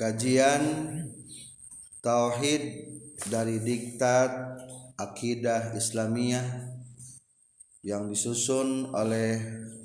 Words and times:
Kajian 0.00 0.64
Tauhid 2.00 2.88
dari 3.28 3.60
Diktat 3.60 4.32
Akidah 4.96 5.76
Islamiyah 5.76 6.72
yang 7.84 8.08
disusun 8.08 8.96
oleh 8.96 9.36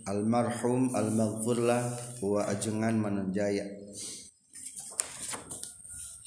almarhum 0.07 0.95
al-maghfurlah 0.95 1.99
wa 2.23 2.47
ajengan 2.47 2.95
manunjaya 2.95 3.67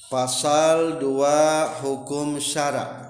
Pasal 0.05 1.01
2 1.01 1.81
Hukum 1.81 2.37
Syara 2.37 3.09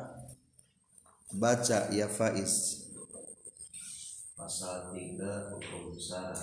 Baca 1.35 1.91
ya 1.91 2.07
Faiz. 2.07 2.87
Pasal 4.31 4.95
3 4.95 5.27
Hukum 5.51 5.91
Syara 5.99 6.39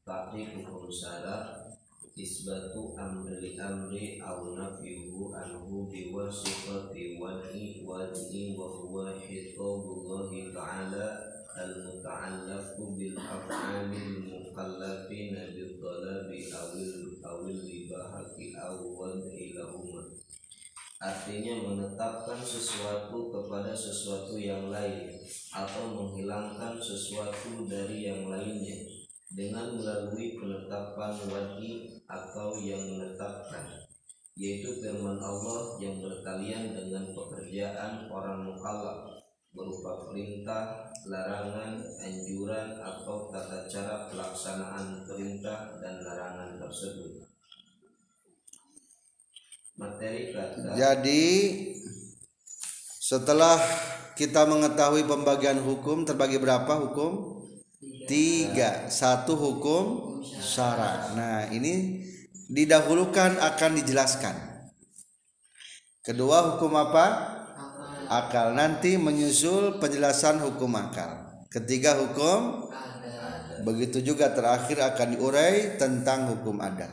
Takrif 0.00 0.64
Hukum 0.64 0.88
Syara 0.88 1.59
Isbatu 2.20 2.92
amri 3.00 3.56
amri 3.56 4.20
au 4.20 4.52
nafyuhu 4.52 5.32
anhu 5.32 5.88
biwasifati 5.88 7.16
wad'i 7.16 7.80
wad'i 7.80 8.52
wa 8.52 8.68
huwa 8.68 9.16
hitabullahi 9.16 10.52
ta'ala 10.52 11.06
al-muta'allafu 11.56 12.92
bil 12.92 13.16
af'alil 13.16 14.28
mukallafina 14.28 15.48
bil 15.56 15.80
talabi 15.80 16.52
awil 16.52 17.24
awil 17.24 17.56
libahati 17.64 18.52
aw 18.52 18.76
wad'i 18.76 19.56
lahuma 19.56 20.04
Artinya 21.00 21.64
menetapkan 21.64 22.44
sesuatu 22.44 23.32
kepada 23.32 23.72
sesuatu 23.72 24.36
yang 24.36 24.68
lain 24.68 25.08
Atau 25.48 25.96
menghilangkan 25.96 26.76
sesuatu 26.76 27.64
dari 27.64 28.04
yang 28.04 28.28
lainnya 28.28 28.99
dengan 29.30 29.78
melalui 29.78 30.34
penetapan 30.34 31.14
wadi 31.30 32.02
atau 32.10 32.58
yang 32.58 32.82
menetapkan 32.82 33.86
yaitu 34.40 34.80
firman 34.80 35.20
Allah 35.20 35.76
yang 35.82 36.00
berkalian 36.00 36.72
dengan 36.72 37.12
pekerjaan 37.12 38.08
orang 38.08 38.48
mukallaf 38.48 39.20
berupa 39.50 40.06
perintah, 40.06 40.86
larangan, 41.10 41.82
anjuran 41.98 42.78
atau 42.78 43.28
tata 43.34 43.66
cara 43.66 44.06
pelaksanaan 44.06 45.02
perintah 45.04 45.74
dan 45.82 46.00
larangan 46.06 46.56
tersebut. 46.62 47.26
Materi 49.74 50.30
kata 50.30 50.76
Jadi 50.76 51.24
setelah 53.00 53.58
kita 54.14 54.46
mengetahui 54.46 55.08
pembagian 55.08 55.58
hukum 55.60 56.06
terbagi 56.06 56.38
berapa 56.38 56.68
hukum? 56.86 57.39
Tiga. 58.10 58.90
Satu 58.90 59.38
hukum 59.38 60.18
syarat. 60.26 61.14
Nah 61.14 61.46
ini 61.54 62.02
didahulukan 62.50 63.38
akan 63.38 63.70
dijelaskan. 63.78 64.34
Kedua 66.02 66.50
hukum 66.50 66.74
apa? 66.74 67.06
Akal. 68.10 68.58
Nanti 68.58 68.98
menyusul 68.98 69.78
penjelasan 69.78 70.42
hukum 70.42 70.74
akal. 70.74 71.38
Ketiga 71.54 72.02
hukum 72.02 72.66
begitu 73.62 74.02
juga 74.02 74.34
terakhir 74.34 74.82
akan 74.82 75.14
diurai 75.14 75.78
tentang 75.78 76.34
hukum 76.34 76.58
adat. 76.58 76.90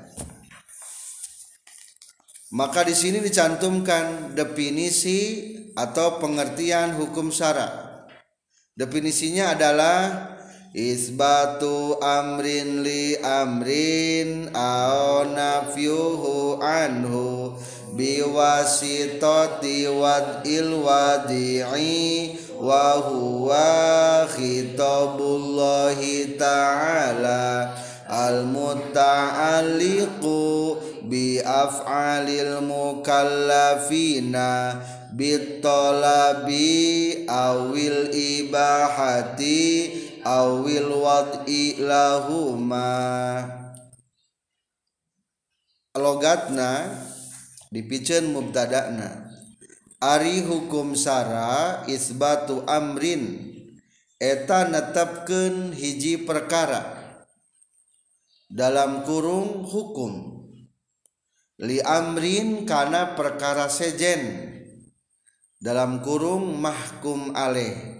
Maka 2.54 2.86
di 2.86 2.94
sini 2.94 3.26
dicantumkan 3.26 4.38
definisi 4.38 5.50
atau 5.74 6.22
pengertian 6.22 6.94
hukum 6.94 7.34
syara. 7.34 8.06
Definisinya 8.78 9.58
adalah 9.58 10.37
isbatu 10.78 11.98
amrin 12.06 12.86
li 12.86 13.18
amrin 13.18 14.54
au 14.54 15.26
nafyuhu 15.26 16.62
anhu 16.62 17.58
biwasitati 17.98 19.90
wad'il 19.90 20.78
wadi'i 20.86 22.38
wa 22.62 23.02
huwa 23.10 24.30
khitabullahi 24.30 26.38
ta'ala 26.38 27.74
al-muta'alliqu 28.06 30.78
bi 31.10 31.42
mukallafina 32.62 34.78
bitolabi 35.18 37.26
awil 37.26 38.14
ibahati 38.14 40.06
awil 40.28 40.92
wad'i 41.08 41.80
lahuma 41.80 42.92
logatna 45.96 47.00
dipicen 47.72 48.36
mubtada'na. 48.36 49.32
Ari 49.98 50.46
hukum 50.46 50.94
sara 50.94 51.82
isbatu 51.90 52.62
amrin. 52.70 53.56
Eta 54.22 54.70
netepkeun 54.70 55.74
hiji 55.74 56.22
perkara. 56.22 56.86
Dalam 58.46 59.02
kurung 59.08 59.66
hukum. 59.66 60.38
Li 61.66 61.82
amrin 61.82 62.70
kana 62.70 63.18
perkara 63.18 63.66
sejen. 63.74 64.54
Dalam 65.58 66.06
kurung 66.06 66.62
mahkum 66.62 67.34
aleh 67.34 67.97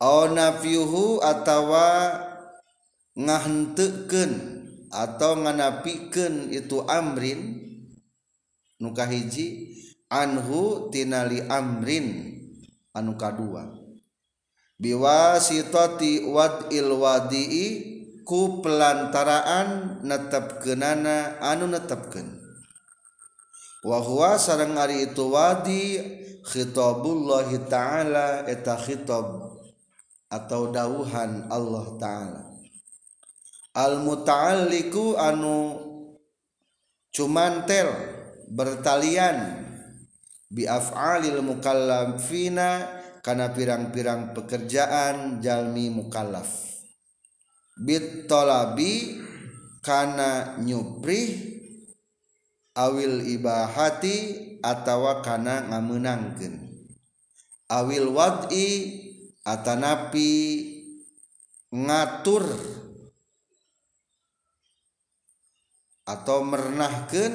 nafyuhu 0.00 1.20
atawa 1.20 2.16
ngahenteken 3.12 4.32
atau 4.88 5.36
nganapikan 5.36 6.48
itu 6.48 6.80
amrin 6.88 7.60
nuka 8.80 9.04
hiji 9.04 9.76
anhu 10.08 10.88
tinali 10.88 11.44
amrin 11.46 12.40
anu 12.96 13.14
kadua. 13.20 13.76
Biwasitati 14.80 16.24
wadil 16.24 16.96
wadi'i 16.96 17.66
ku 18.24 18.64
pelantaraan 18.64 20.00
netepkeunana 20.00 21.36
anu 21.44 21.68
netepkeun. 21.68 22.40
Wa 23.84 24.00
huwa 24.00 24.40
sareng 24.40 24.80
ari 24.80 25.12
itu 25.12 25.28
wadi 25.28 26.00
khitabullahi 26.48 27.68
ta'ala 27.68 28.48
eta 28.48 28.80
khitab 28.80 29.49
atau 30.30 30.70
dauhan 30.70 31.50
Allah 31.50 31.86
taala. 31.98 32.42
Al 33.74 34.02
muta'alliqu 34.02 35.18
anu 35.18 35.78
cumantel 37.10 37.90
bertalian 38.50 39.66
bi 40.50 40.66
af'alil 40.66 41.42
mukallafina 41.42 42.98
kana 43.20 43.50
pirang-pirang 43.50 44.32
pekerjaan 44.32 45.42
jalmi 45.42 45.90
mukallaf. 45.90 46.48
Bit 47.80 48.30
talabi 48.30 49.18
kana 49.82 50.60
nyuprih 50.60 51.50
awil 52.76 53.24
ibahati 53.26 54.16
atawa 54.60 55.24
kana 55.24 55.72
ngameunangkeun 55.72 56.54
awil 57.72 58.12
wad'i 58.12 58.68
atanapi 59.50 60.30
ngatur 61.74 62.46
atau 66.06 66.38
merenahkeun 66.42 67.34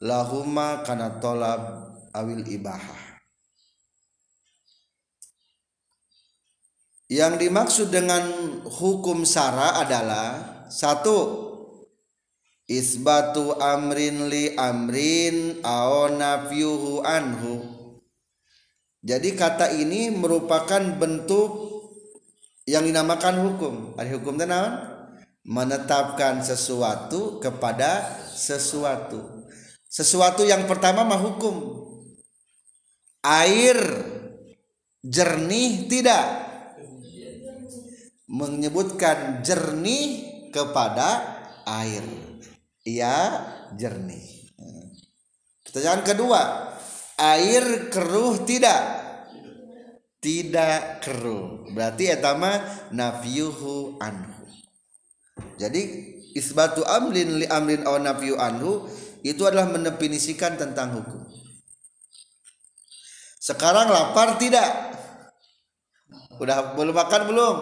lahuma 0.00 0.84
kana 0.84 1.20
tolab 1.20 1.92
awil 2.12 2.44
ibahah. 2.44 3.20
Yang 7.12 7.34
dimaksud 7.44 7.88
dengan 7.92 8.24
hukum 8.64 9.28
sara 9.28 9.84
adalah 9.84 10.64
satu 10.72 11.52
isbatu 12.64 13.52
amrin 13.60 14.32
li 14.32 14.56
amrin 14.56 15.60
au 15.60 16.08
nafyuhu 16.08 17.04
anhu 17.04 17.81
jadi 19.02 19.34
kata 19.34 19.74
ini 19.74 20.14
merupakan 20.14 20.78
bentuk 20.94 21.50
yang 22.70 22.86
dinamakan 22.86 23.50
hukum. 23.50 23.74
Ada 23.98 24.14
hukum 24.14 24.38
tenawan 24.38 24.74
menetapkan 25.42 26.38
sesuatu 26.38 27.42
kepada 27.42 28.06
sesuatu. 28.30 29.42
Sesuatu 29.90 30.46
yang 30.46 30.70
pertama 30.70 31.02
mah 31.02 31.18
hukum. 31.18 31.82
Air 33.26 33.78
jernih 35.02 35.90
tidak? 35.90 36.24
Menyebutkan 38.30 39.42
jernih 39.42 40.30
kepada 40.54 41.42
air. 41.66 42.06
Ia 42.86 43.18
jernih. 43.74 44.54
Pertanyaan 45.66 46.06
kedua 46.06 46.40
air 47.22 47.86
keruh 47.86 48.42
tidak 48.42 48.82
tidak 50.18 51.06
keruh 51.06 51.70
berarti 51.70 52.10
etama 52.10 52.58
nafyuhu 52.90 54.02
anhu 54.02 54.42
jadi 55.56 55.82
isbatu 56.34 56.82
amrin 56.82 57.38
li 57.38 57.46
amrin 57.46 57.86
aw 57.86 57.96
nafyu 58.00 58.36
anhu 58.36 58.88
itu 59.22 59.46
adalah 59.46 59.70
mendefinisikan 59.70 60.58
tentang 60.58 60.98
hukum. 60.98 61.22
Sekarang 63.38 63.90
lapar 63.90 64.38
tidak? 64.38 64.66
Udah 66.42 66.74
belum 66.74 66.94
makan 66.94 67.22
belum? 67.30 67.56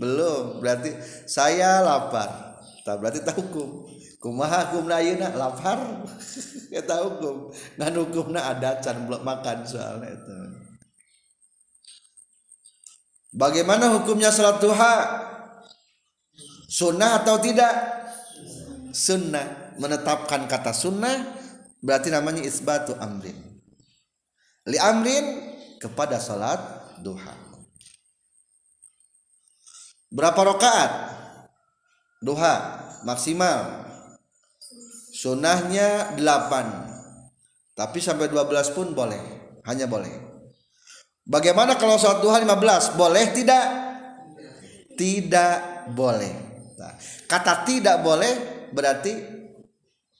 Belum. 0.00 0.42
Berarti 0.60 0.96
saya 1.28 1.84
lapar. 1.84 2.60
Tak 2.84 2.96
berarti 3.00 3.20
tak 3.24 3.36
hukum. 3.36 3.88
Kumaha 4.24 4.72
hukum 4.72 4.88
ayeuna 4.88 5.36
lapar. 5.36 6.00
Kita 6.72 7.04
hukum. 7.04 7.52
Ngan 7.76 7.92
hukumna 8.00 8.56
ada 8.56 8.80
can 8.80 9.04
makan 9.04 9.68
soalnya 9.68 10.16
itu. 10.16 10.36
Bagaimana 13.36 13.92
hukumnya 13.92 14.32
salat 14.32 14.64
duha? 14.64 14.96
Sunnah 16.72 17.20
atau 17.20 17.36
tidak? 17.36 17.76
Sunnah. 18.96 19.76
Menetapkan 19.76 20.48
kata 20.48 20.72
sunnah 20.72 21.36
berarti 21.84 22.08
namanya 22.08 22.40
isbatu 22.48 22.96
amrin. 22.96 23.36
Li 24.64 24.80
amrin 24.80 25.52
kepada 25.76 26.16
salat 26.16 26.64
duha. 27.04 27.36
Berapa 30.08 30.40
rakaat? 30.48 30.92
Duha 32.24 32.54
maksimal. 33.04 33.83
Sunnahnya 35.24 36.20
8. 36.20 37.72
Tapi 37.72 37.96
sampai 37.96 38.28
12 38.28 38.76
pun 38.76 38.92
boleh. 38.92 39.16
Hanya 39.64 39.88
boleh. 39.88 40.12
Bagaimana 41.24 41.80
kalau 41.80 41.96
sholat 41.96 42.20
duha 42.20 42.36
15? 42.44 43.00
Boleh 43.00 43.32
tidak? 43.32 43.64
Tidak 44.92 45.88
boleh. 45.96 46.34
Nah, 46.76 46.92
kata 47.24 47.64
tidak 47.64 48.04
boleh 48.04 48.68
berarti 48.76 49.16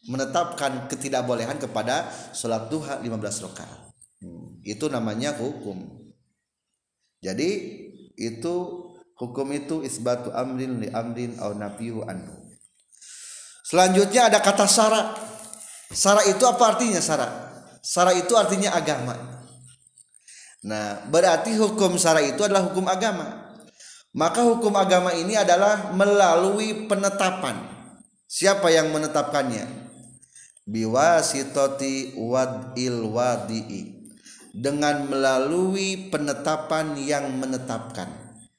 menetapkan 0.08 0.88
ketidakbolehan 0.88 1.60
kepada 1.60 2.08
sholat 2.32 2.72
duha 2.72 2.96
15 3.04 3.44
rakaat. 3.44 3.92
Hmm, 4.24 4.64
itu 4.64 4.88
namanya 4.88 5.36
hukum. 5.36 5.84
Jadi 7.20 7.50
itu 8.16 8.54
hukum 9.20 9.52
itu 9.52 9.84
isbatu 9.84 10.32
amrin 10.32 10.80
li 10.80 10.88
amrin 10.88 11.36
au 11.44 11.52
nafihu 11.52 12.08
anhu. 12.08 12.43
Selanjutnya 13.64 14.28
ada 14.28 14.44
kata 14.44 14.68
sara. 14.68 15.16
Sara 15.88 16.20
itu 16.28 16.44
apa 16.44 16.76
artinya 16.76 17.00
sara? 17.00 17.28
Sara 17.80 18.12
itu 18.12 18.36
artinya 18.36 18.76
agama. 18.76 19.16
Nah, 20.64 21.08
berarti 21.08 21.56
hukum 21.56 21.96
syara 21.96 22.20
itu 22.20 22.44
adalah 22.44 22.68
hukum 22.68 22.84
agama. 22.84 23.56
Maka 24.12 24.44
hukum 24.44 24.76
agama 24.76 25.16
ini 25.16 25.32
adalah 25.32 25.96
melalui 25.96 26.84
penetapan. 26.84 27.56
Siapa 28.28 28.68
yang 28.68 28.92
menetapkannya? 28.92 29.64
Biwasitoti 30.68 32.20
wadil 32.20 33.08
wadi'i. 33.08 34.12
Dengan 34.54 35.08
melalui 35.08 36.12
penetapan 36.12 37.00
yang 37.00 37.32
menetapkan. 37.40 38.06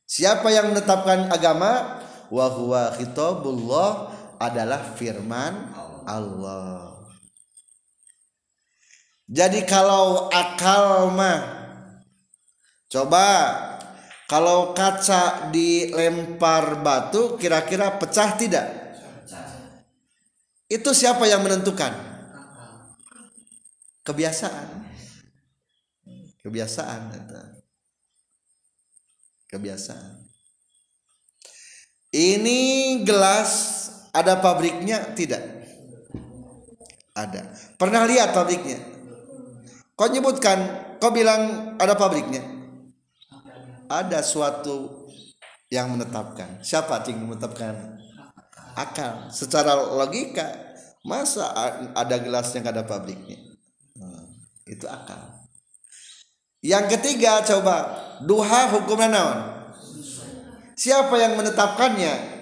Siapa 0.05 0.49
yang 0.49 0.73
menetapkan 0.73 1.31
agama? 1.31 2.01
Wahuwa 2.29 2.93
khitabullah 2.97 4.11
adalah 4.45 4.93
firman 4.93 5.73
Allah. 6.05 6.93
Jadi 9.25 9.65
kalau 9.65 10.29
akal 10.29 11.09
mah 11.09 11.65
Coba 12.95 13.27
kalau 14.29 14.71
kaca 14.71 15.51
dilempar 15.51 16.79
batu 16.79 17.35
kira-kira 17.35 17.97
pecah 17.99 18.39
tidak? 18.39 18.67
Itu 20.71 20.95
siapa 20.95 21.27
yang 21.29 21.43
menentukan? 21.43 21.91
Kebiasaan. 24.05 24.85
Kebiasaan 26.39 27.01
Kebiasaan. 29.49 30.13
Ini 32.15 32.61
gelas 33.03 33.51
ada 34.15 34.39
pabriknya? 34.39 35.11
Tidak? 35.11 35.43
Ada. 37.11 37.41
Pernah 37.75 38.07
lihat 38.07 38.31
pabriknya? 38.31 38.79
Kau 39.95 40.07
nyebutkan, 40.07 40.59
kau 40.99 41.11
bilang 41.11 41.75
ada 41.75 41.95
pabriknya? 41.99 42.43
Ada 43.91 44.23
suatu 44.23 45.07
yang 45.67 45.91
menetapkan. 45.95 46.63
Siapa 46.63 47.03
yang 47.07 47.27
menetapkan? 47.27 47.99
Akal. 48.75 49.31
Secara 49.31 49.75
logika 49.75 50.51
masa 51.03 51.51
ada 51.95 52.15
gelas 52.19 52.51
yang 52.55 52.67
ada 52.67 52.83
pabriknya? 52.83 53.39
Hmm, 53.95 54.43
itu 54.67 54.83
akal. 54.87 55.47
Yang 56.59 56.99
ketiga 56.99 57.43
coba. 57.45 58.03
Duha 58.25 58.71
hukumnya 58.71 59.11
naon? 59.11 59.39
Siapa 60.75 61.15
yang 61.15 61.39
menetapkannya 61.39 62.34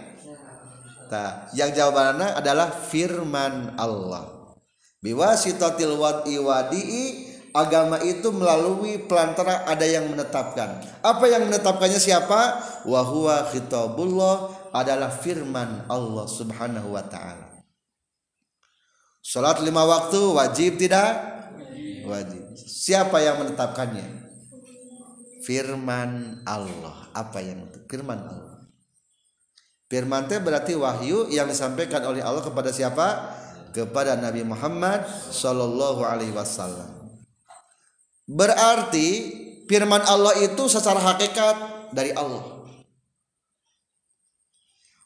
nah, 1.13 1.45
yang 1.53 1.69
jawabannya 1.69 2.33
adalah 2.33 2.73
firman 2.73 3.77
Allah 3.77 4.57
biwasitatil 5.05 5.99
wad'i 5.99 6.41
wadi'i 6.41 7.03
agama 7.53 8.01
itu 8.01 8.33
melalui 8.33 8.97
pelantara 9.05 9.63
ada 9.69 9.85
yang 9.85 10.09
menetapkan. 10.09 10.81
Apa 11.05 11.29
yang 11.29 11.45
menetapkannya 11.45 12.01
siapa? 12.01 12.59
Wahwa 12.89 13.45
khitabullah 13.53 14.49
adalah 14.73 15.13
firman 15.13 15.85
Allah 15.85 16.25
Subhanahu 16.25 16.97
wa 16.97 17.05
taala. 17.05 17.61
Salat 19.21 19.61
lima 19.61 19.85
waktu 19.85 20.19
wajib 20.33 20.81
tidak? 20.81 21.13
Wajib. 22.03 22.43
Siapa 22.57 23.21
yang 23.23 23.39
menetapkannya? 23.39 24.25
Firman 25.45 26.43
Allah. 26.43 27.07
Apa 27.13 27.39
yang 27.39 27.69
firman 27.87 28.19
Allah? 28.19 28.62
Firman 29.93 30.25
itu 30.25 30.41
berarti 30.41 30.73
wahyu 30.73 31.29
yang 31.29 31.45
disampaikan 31.45 32.01
oleh 32.09 32.25
Allah 32.25 32.41
kepada 32.41 32.73
siapa? 32.73 33.29
Kepada 33.69 34.17
Nabi 34.17 34.41
Muhammad 34.41 35.05
sallallahu 35.29 36.01
alaihi 36.01 36.33
wasallam. 36.33 36.89
Berarti 38.25 39.29
firman 39.69 40.01
Allah 40.01 40.33
itu 40.41 40.65
secara 40.65 40.97
hakikat 40.97 41.55
dari 41.93 42.09
Allah. 42.17 42.41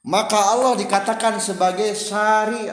Maka 0.07 0.56
Allah 0.56 0.80
dikatakan 0.80 1.36
sebagai 1.44 1.92
sari. 1.92 2.72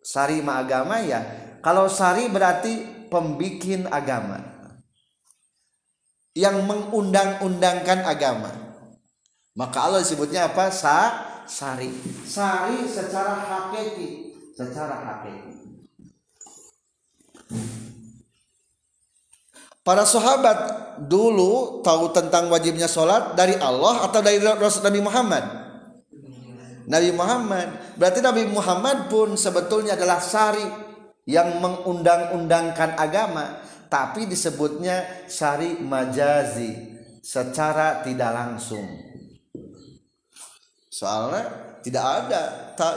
Sari 0.00 0.40
ma 0.40 0.64
agama 0.64 0.96
ya. 1.04 1.20
Kalau 1.60 1.92
sari 1.92 2.32
berarti 2.32 3.04
pembikin 3.12 3.84
agama. 3.92 4.40
Yang 6.32 6.64
mengundang-undangkan 6.64 8.08
agama. 8.08 8.48
Maka 9.52 9.76
Allah 9.76 10.00
disebutnya 10.00 10.48
apa? 10.48 10.72
Sa 10.72 11.28
sari. 11.50 11.90
Sari 12.22 12.86
secara 12.86 13.34
hakiki, 13.42 14.38
secara 14.54 15.02
hakiki. 15.02 15.50
Para 19.82 20.06
sahabat 20.06 20.58
dulu 21.10 21.82
tahu 21.82 22.14
tentang 22.14 22.46
wajibnya 22.46 22.86
sholat 22.86 23.34
dari 23.34 23.58
Allah 23.58 24.06
atau 24.06 24.22
dari 24.22 24.38
Rasul 24.38 24.86
Nabi 24.86 25.02
Muhammad? 25.02 25.44
Nabi 26.86 27.10
Muhammad. 27.10 27.68
Berarti 27.98 28.22
Nabi 28.22 28.46
Muhammad 28.46 29.10
pun 29.10 29.34
sebetulnya 29.34 29.98
adalah 29.98 30.22
sari 30.22 30.62
yang 31.26 31.58
mengundang-undangkan 31.58 32.94
agama, 32.94 33.66
tapi 33.90 34.30
disebutnya 34.30 35.26
sari 35.26 35.80
majazi 35.82 36.70
secara 37.24 38.06
tidak 38.06 38.30
langsung. 38.30 39.09
Soalnya 41.00 41.48
tidak 41.80 42.04
ada 42.04 42.42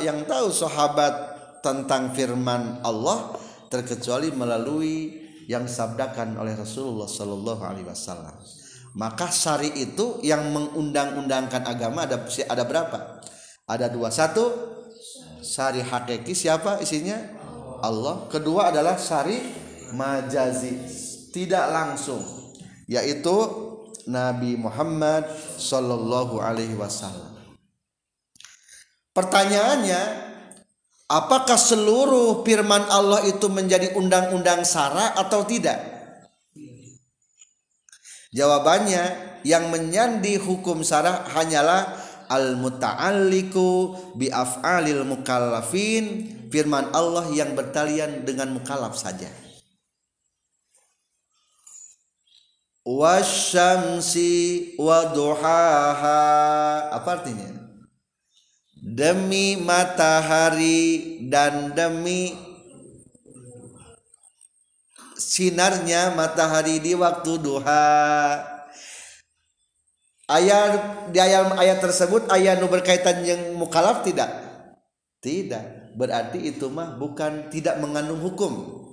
yang 0.04 0.28
tahu 0.28 0.52
sahabat 0.52 1.14
tentang 1.64 2.12
firman 2.12 2.84
Allah 2.84 3.32
terkecuali 3.72 4.28
melalui 4.36 5.24
yang 5.48 5.64
disabdakan 5.64 6.36
oleh 6.36 6.52
Rasulullah 6.60 7.08
Shallallahu 7.08 7.64
Alaihi 7.64 7.88
Wasallam. 7.88 8.36
Maka 9.00 9.32
syari 9.32 9.72
itu 9.80 10.20
yang 10.20 10.52
mengundang-undangkan 10.52 11.64
agama 11.64 12.04
ada 12.04 12.28
ada 12.28 12.64
berapa? 12.68 13.24
Ada 13.72 13.88
dua. 13.88 14.12
Satu 14.12 14.52
syari 15.40 15.80
hakiki 15.80 16.36
siapa 16.36 16.84
isinya? 16.84 17.16
Allah. 17.80 18.28
Kedua 18.28 18.68
adalah 18.76 19.00
syari 19.00 19.40
majazi 19.96 20.76
tidak 21.32 21.72
langsung 21.72 22.20
yaitu 22.84 23.32
Nabi 24.12 24.60
Muhammad 24.60 25.24
Shallallahu 25.56 26.44
Alaihi 26.44 26.76
Wasallam. 26.76 27.33
Pertanyaannya, 29.14 30.34
Apakah 31.14 31.62
seluruh 31.62 32.42
firman 32.42 32.90
Allah 32.90 33.22
itu 33.30 33.46
menjadi 33.46 33.94
undang-undang 33.94 34.66
sara 34.66 35.14
atau 35.14 35.46
tidak? 35.46 35.78
Jawabannya 38.34 39.38
yang 39.46 39.70
menyandi 39.70 40.42
hukum 40.42 40.82
sara 40.82 41.22
hanyalah 41.38 42.02
al 42.34 42.58
muta'alliqu 42.58 43.94
bi 44.18 44.34
af'alil 44.34 45.06
mukallafin 45.06 46.34
firman 46.50 46.90
Allah 46.98 47.30
yang 47.30 47.54
bertalian 47.54 48.26
dengan 48.26 48.50
mukallaf 48.58 48.98
saja. 48.98 49.30
Wasyamsi 52.90 54.32
waduhaha 54.82 56.20
apa 56.90 57.10
artinya 57.22 57.63
demi 58.84 59.56
matahari 59.56 61.24
dan 61.32 61.72
demi 61.72 62.36
sinarnya 65.16 66.12
matahari 66.12 66.84
di 66.84 66.92
waktu 66.92 67.40
duha. 67.40 67.88
Ayat 70.28 70.72
di 71.12 71.20
ayat 71.20 71.56
ayat 71.56 71.80
tersebut 71.80 72.28
ayat 72.32 72.60
nu 72.60 72.68
berkaitan 72.68 73.24
yang 73.24 73.56
mukalaf 73.56 74.04
tidak? 74.04 74.28
Tidak. 75.24 75.96
Berarti 75.96 76.44
itu 76.44 76.68
mah 76.68 77.00
bukan 77.00 77.48
tidak 77.48 77.80
mengandung 77.80 78.20
hukum. 78.20 78.84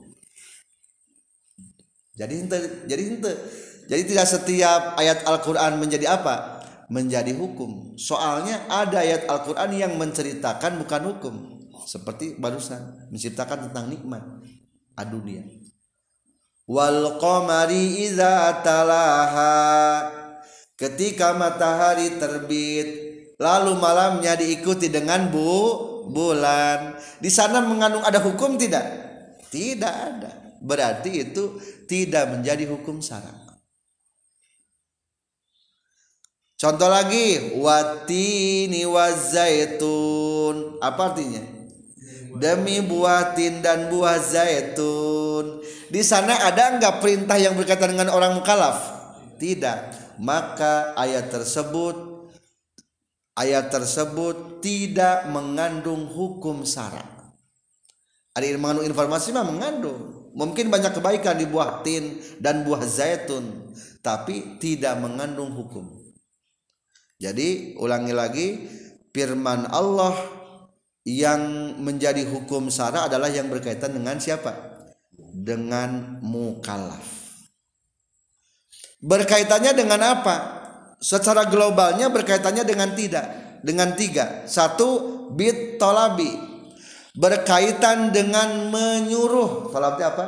Jadi 2.15 2.47
jadi 2.87 3.05
jadi 3.91 4.03
tidak 4.07 4.27
setiap 4.29 4.83
ayat 5.01 5.25
Al-Qur'an 5.25 5.81
menjadi 5.81 6.15
apa 6.15 6.60
menjadi 6.91 7.33
hukum. 7.33 7.95
Soalnya 7.97 8.67
ada 8.67 9.01
ayat 9.01 9.31
Al-Qur'an 9.31 9.71
yang 9.73 9.95
menceritakan 9.97 10.83
bukan 10.83 11.03
hukum. 11.15 11.35
Seperti 11.87 12.37
barusan 12.37 13.09
menceritakan 13.09 13.71
tentang 13.71 13.89
nikmat 13.89 14.21
dunia 15.09 15.41
wal 16.71 17.19
qamari 17.19 18.07
iza 18.07 18.63
talaha. 18.63 19.57
Ketika 20.79 21.37
matahari 21.37 22.17
terbit 22.17 22.89
lalu 23.37 23.77
malamnya 23.77 24.39
diikuti 24.39 24.89
dengan 24.89 25.29
bu 25.29 25.89
bulan. 26.09 26.97
Di 27.21 27.29
sana 27.29 27.61
mengandung 27.61 28.01
ada 28.07 28.23
hukum 28.23 28.57
tidak? 28.57 28.87
Tidak 29.53 29.95
ada. 29.95 30.33
Berarti 30.61 31.25
itu 31.29 31.57
tidak 31.89 32.33
menjadi 32.33 32.69
hukum 32.69 33.01
syarat 33.01 33.40
contoh 36.61 36.93
lagi 36.93 37.57
watini 37.57 38.85
wazaitun 38.85 40.77
apa 40.85 41.17
artinya 41.17 41.41
demi 42.37 42.85
buah 42.85 43.33
tin 43.33 43.65
dan 43.65 43.89
buah 43.89 44.21
zaitun 44.21 45.65
di 45.91 46.07
sana 46.07 46.47
ada 46.47 46.79
enggak 46.79 47.03
perintah 47.03 47.35
yang 47.35 47.59
berkaitan 47.59 47.99
dengan 47.99 48.15
orang 48.15 48.39
mukallaf? 48.39 48.79
Tidak. 49.43 49.79
Maka 50.23 50.95
ayat 50.95 51.35
tersebut 51.35 52.31
ayat 53.35 53.75
tersebut 53.75 54.63
tidak 54.63 55.27
mengandung 55.35 56.07
hukum 56.07 56.63
syarat. 56.63 57.11
Ada 58.39 58.55
yang 58.55 58.63
mengandung 58.63 58.87
informasi 58.87 59.35
mah 59.35 59.43
mengandung. 59.43 60.31
Mungkin 60.31 60.71
banyak 60.71 60.95
kebaikan 60.95 61.35
di 61.43 61.51
buah 61.51 61.83
tin 61.83 62.23
dan 62.39 62.63
buah 62.63 62.87
zaitun, 62.87 63.75
tapi 63.99 64.63
tidak 64.63 64.95
mengandung 65.03 65.51
hukum. 65.51 66.00
Jadi 67.21 67.77
ulangi 67.77 68.17
lagi 68.17 68.47
firman 69.13 69.69
Allah 69.69 70.17
yang 71.05 71.77
menjadi 71.77 72.25
hukum 72.25 72.73
sara 72.73 73.05
adalah 73.13 73.29
yang 73.29 73.53
berkaitan 73.53 73.93
dengan 73.93 74.17
siapa? 74.17 74.71
dengan 75.35 76.21
mukallaf. 76.21 77.07
Berkaitannya 79.01 79.73
dengan 79.73 80.01
apa? 80.05 80.37
Secara 81.01 81.49
globalnya 81.49 82.13
berkaitannya 82.13 82.67
dengan 82.69 82.93
tidak, 82.93 83.25
dengan 83.65 83.97
tiga. 83.97 84.45
Satu 84.45 85.29
bit 85.33 85.81
tolabi 85.81 86.29
berkaitan 87.17 88.13
dengan 88.13 88.69
menyuruh. 88.69 89.73
Tolabnya 89.73 90.13
apa? 90.13 90.27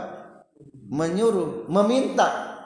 Menyuruh, 0.88 1.68
meminta. 1.68 2.56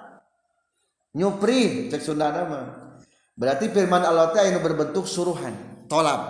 Nyupri 1.18 1.90
cek 1.90 2.02
Sunda 2.04 2.30
nama. 2.30 2.85
Berarti 3.36 3.68
firman 3.68 4.00
Allah 4.00 4.32
Ta'ala 4.32 4.48
yang 4.48 4.64
berbentuk 4.64 5.04
suruhan, 5.04 5.52
tolab. 5.92 6.20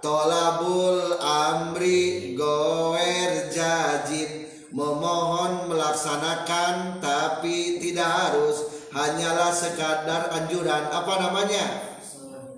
tolabul 0.04 1.16
amri 1.22 2.36
goer 2.36 3.48
jazim. 3.48 4.50
Memohon 4.72 5.68
melaksanakan 5.68 7.04
tapi 7.04 7.84
tidak 7.84 8.08
harus 8.08 8.81
hanyalah 8.92 9.56
sekadar 9.56 10.28
anjuran. 10.36 10.92
Apa 10.92 11.14
namanya? 11.20 11.66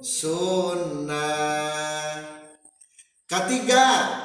Sunnah. 0.03 1.23
Ketiga. 3.29 4.19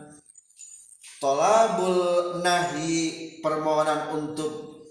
tolabul 1.65 2.45
nahi 2.45 3.41
permohonan 3.41 4.13
untuk 4.13 4.85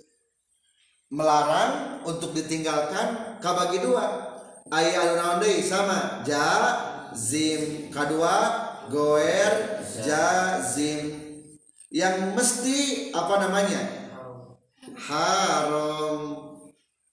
melarang 1.14 2.02
untuk 2.02 2.34
ditinggalkan 2.34 3.38
kabagi 3.38 3.78
dua. 3.78 4.34
Ayat 4.74 5.14
naon 5.14 5.44
sama 5.62 6.24
jazim 6.26 7.92
kedua 7.94 8.34
goer 8.90 9.86
jazim 10.02 11.14
yang 11.94 12.34
mesti 12.34 13.12
apa 13.14 13.34
namanya? 13.46 13.82
Haram. 14.98 16.42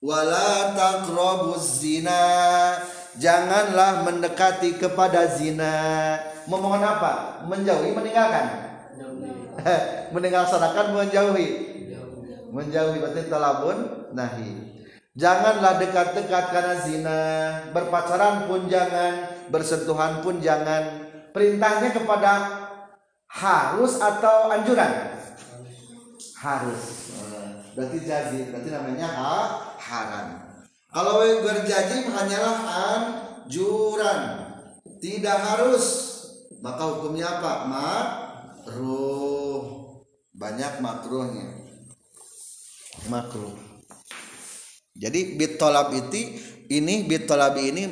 Wala 0.01 0.73
taqrabuz 0.73 1.85
zina. 1.85 2.25
Janganlah 3.21 4.01
mendekati 4.09 4.81
kepada 4.81 5.29
zina. 5.29 5.77
Memohon 6.49 6.81
apa? 6.81 7.45
Menjauhi 7.45 7.93
meninggalkan 7.93 8.70
meninggalkan 10.11 10.85
menjauhi. 10.95 11.49
Menjauhi 12.51 12.97
berarti 12.99 13.31
talabun 13.31 13.77
nahi. 14.11 14.71
Janganlah 15.11 15.79
dekat-dekat 15.79 16.45
karena 16.55 16.75
zina. 16.79 17.21
Berpacaran 17.75 18.47
pun 18.47 18.71
jangan 18.71 19.43
Bersentuhan 19.51 20.23
pun 20.23 20.39
jangan. 20.39 21.11
Perintahnya 21.35 21.91
kepada 21.91 22.33
Harus 23.31 23.95
atau 23.95 24.51
anjuran? 24.51 25.15
Harus. 26.35 26.83
Berarti 27.71 28.03
jazim 28.03 28.51
Berarti 28.51 28.69
namanya 28.75 29.07
ha, 29.07 29.35
haram. 29.79 30.27
Kalau 30.91 31.23
berjazim 31.39 32.11
hanyalah 32.11 32.57
anjuran. 32.67 34.21
Tidak 34.99 35.37
harus. 35.39 35.85
Maka 36.59 36.83
hukumnya 36.91 37.39
apa? 37.39 37.67
Makruh. 38.71 39.99
Banyak 40.31 40.79
makruhnya. 40.79 41.47
Makruh. 43.11 43.51
Jadi 44.95 45.35
bit 45.35 45.59
tolab 45.59 45.91
itu 45.91 46.39
ini 46.71 47.03
bit 47.03 47.27
tolab 47.27 47.59
ini 47.59 47.83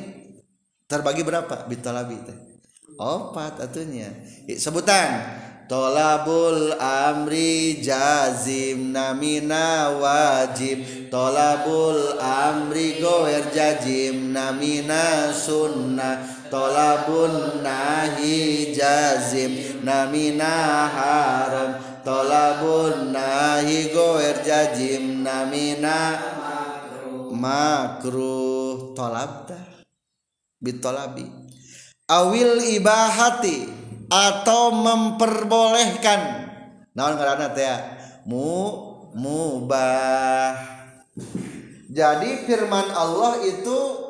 terbagi 0.87 1.27
berapa? 1.27 1.67
Bit 1.67 1.83
tolab 1.83 2.07
itu 2.07 2.31
opat 2.95 3.59
atunya 3.59 4.07
sebutan. 4.55 5.35
Tolabul 5.69 6.73
amri 6.81 7.77
jazim 7.83 8.89
namina 8.89 9.93
wajib. 9.99 11.11
Tolabul 11.13 12.17
amri 12.17 12.97
goer 12.97 13.51
jazim 13.53 14.33
namina 14.33 15.29
sunnah 15.29 16.38
tolabun 16.49 17.63
nahi 17.63 18.69
jazim 18.73 19.81
namina 19.85 20.89
haram. 20.89 21.71
Tolabun 22.03 23.13
nahi 23.13 23.93
goer 23.93 24.41
jazim 24.41 25.21
namina 25.21 26.17
makruh. 27.31 28.97
Tolab 28.97 29.47
dah. 29.47 29.65
Bitolabi. 30.59 31.29
Awil 32.09 32.81
ibahati 32.81 33.69
atau 34.09 34.73
memperbolehkan. 34.73 36.49
Naon 36.97 37.15
ngaranna 37.15 37.53
teh 37.53 37.69
mu 38.25 38.89
mubah. 39.13 40.57
Jadi 41.89 42.45
firman 42.45 42.89
Allah 42.93 43.41
itu 43.45 44.08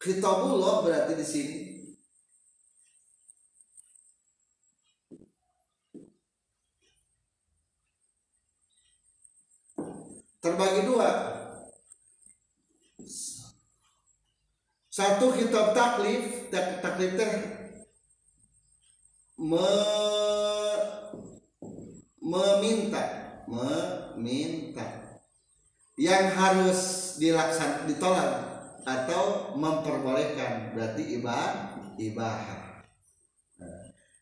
kitabullah 0.00 0.80
berarti 0.80 1.12
di 1.12 1.26
sini. 1.28 1.58
Terbagi 10.40 10.88
dua. 10.88 11.08
Satu 14.88 15.36
kitab 15.36 15.76
taklif 15.76 16.48
tak, 16.48 16.80
taklif 16.80 17.12
teh 17.14 17.32
me, 19.36 19.68
meminta 22.24 23.04
meminta. 23.44 25.12
Yang 26.00 26.26
harus 26.32 26.80
dilaksan 27.20 27.84
ditolak 27.84 28.49
atau 28.84 29.54
memperbolehkan 29.56 30.72
berarti 30.72 31.20
ibah 31.20 31.76
ibah. 32.00 32.40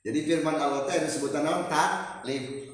Jadi 0.03 0.19
firman 0.25 0.57
Allah 0.57 0.89
teh 0.89 1.05
disebutkan 1.05 1.45
naon 1.45 1.67
taklif. 1.71 2.71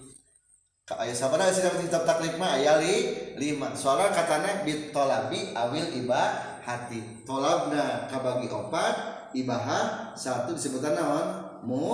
Ayat 0.84 1.16
sabaraha 1.16 1.48
sih 1.48 1.64
kitab 1.64 2.04
taklif 2.04 2.36
mah? 2.36 2.60
Aya 2.60 2.78
li 2.78 3.10
lima. 3.40 3.72
Soalnya 3.72 4.12
katanya 4.12 4.62
bitolabi 4.62 5.56
awil 5.56 6.04
ibah 6.04 6.60
hati. 6.62 7.24
Tolabna 7.24 8.06
kabagi 8.06 8.52
opat 8.52 8.94
ibaha 9.34 10.12
satu. 10.14 10.52
Disebutkan 10.54 10.94
naon 10.94 11.26
mu 11.64 11.84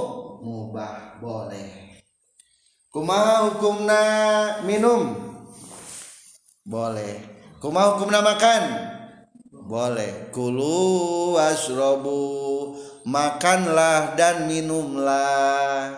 mubah. 0.42 1.22
Boleh. 1.22 2.02
Kumaha 2.90 3.46
hukumna 3.46 4.02
minum? 4.66 5.14
Boleh. 6.66 7.22
Kumaha 7.62 7.96
hukumna 7.96 8.18
makan 8.18 8.62
boleh. 9.70 10.34
Kulu 10.34 11.38
wasrobu. 11.38 12.18
Makanlah 13.06 14.18
dan 14.18 14.50
minumlah. 14.50 15.94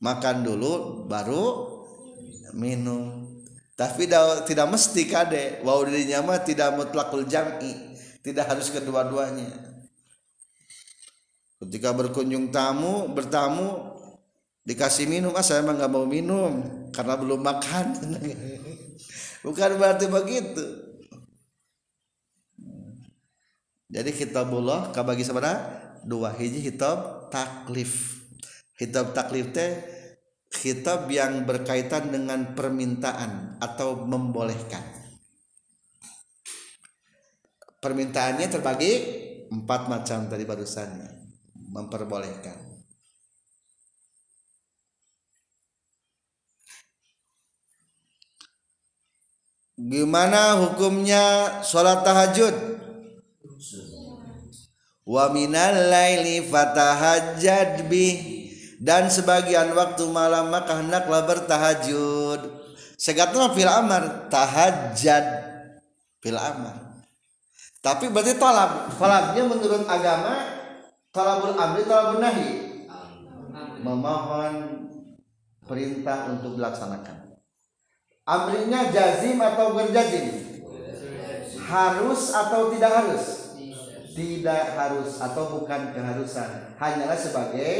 Makan 0.00 0.36
dulu 0.40 1.04
baru 1.04 1.76
minum. 2.56 3.28
Tapi 3.76 4.08
tidak 4.48 4.66
mesti 4.72 5.04
kade. 5.04 5.60
Wow 5.60 5.84
dirinya 5.84 6.24
mah 6.24 6.40
tidak 6.40 6.72
mutlakul 6.72 7.28
jam'i. 7.28 7.92
Tidak 8.24 8.44
harus 8.48 8.72
kedua-duanya. 8.72 9.68
Ketika 11.60 11.92
berkunjung 11.92 12.48
tamu 12.48 13.12
bertamu 13.12 13.92
dikasih 14.64 15.04
minum 15.04 15.36
ah 15.36 15.44
saya 15.44 15.60
emang 15.60 15.76
nggak 15.76 15.92
mau 15.92 16.08
minum 16.08 16.52
karena 16.92 17.14
belum 17.20 17.40
makan. 17.44 17.86
Bukan 19.44 19.70
berarti 19.80 20.04
begitu 20.08 20.89
jadi 23.90 24.10
kitabullah 24.14 24.94
kabagi 24.94 25.26
sebenarnya 25.26 25.58
dua 26.06 26.30
hiji 26.30 26.62
hitab 26.62 27.28
taklif 27.34 28.22
hitab 28.80 29.12
taklif 29.12 29.52
teh 29.52 30.00
kitab 30.50 31.06
yang 31.12 31.46
berkaitan 31.46 32.10
dengan 32.10 32.58
permintaan 32.58 33.62
atau 33.62 34.02
membolehkan. 34.02 34.82
Permintaannya 37.80 38.46
terbagi 38.50 38.92
empat 39.48 39.88
macam 39.88 40.28
tadi 40.28 40.44
barusannya 40.44 41.08
memperbolehkan. 41.70 42.58
Gimana 49.80 50.60
hukumnya 50.60 51.24
sholat 51.64 52.04
tahajud? 52.04 52.79
Wa 55.04 55.28
minal 55.32 55.90
laili 55.90 56.44
fatahajjad 56.44 57.86
bih. 57.90 58.40
Dan 58.80 59.12
sebagian 59.12 59.76
waktu 59.76 60.08
malam 60.08 60.48
maka 60.48 60.80
hendaklah 60.80 61.28
bertahajud. 61.28 62.40
Segatnya 62.96 63.52
fil 63.52 63.68
amar 63.68 64.32
tahajud 64.32 65.26
fil 66.24 66.40
amar. 66.40 67.04
Tapi 67.80 68.12
berarti 68.12 68.36
tolak 68.36 68.92
tolaknya 68.96 69.42
menurut 69.44 69.84
agama 69.88 70.34
tolabul 71.12 71.56
amri 71.56 71.82
tolabul 71.84 72.20
nahi? 72.20 72.48
Memohon 73.80 74.54
perintah 75.64 76.28
untuk 76.36 76.60
dilaksanakan. 76.60 77.40
Amrinya 78.28 78.92
jazim 78.92 79.40
atau 79.40 79.72
berjazim? 79.72 80.28
Harus 81.56 82.32
atau 82.36 82.68
tidak 82.76 82.92
harus 82.92 83.49
tidak 84.14 84.74
harus 84.74 85.22
atau 85.22 85.60
bukan 85.60 85.94
keharusan. 85.94 86.74
Hanyalah 86.78 87.18
sebagai 87.18 87.74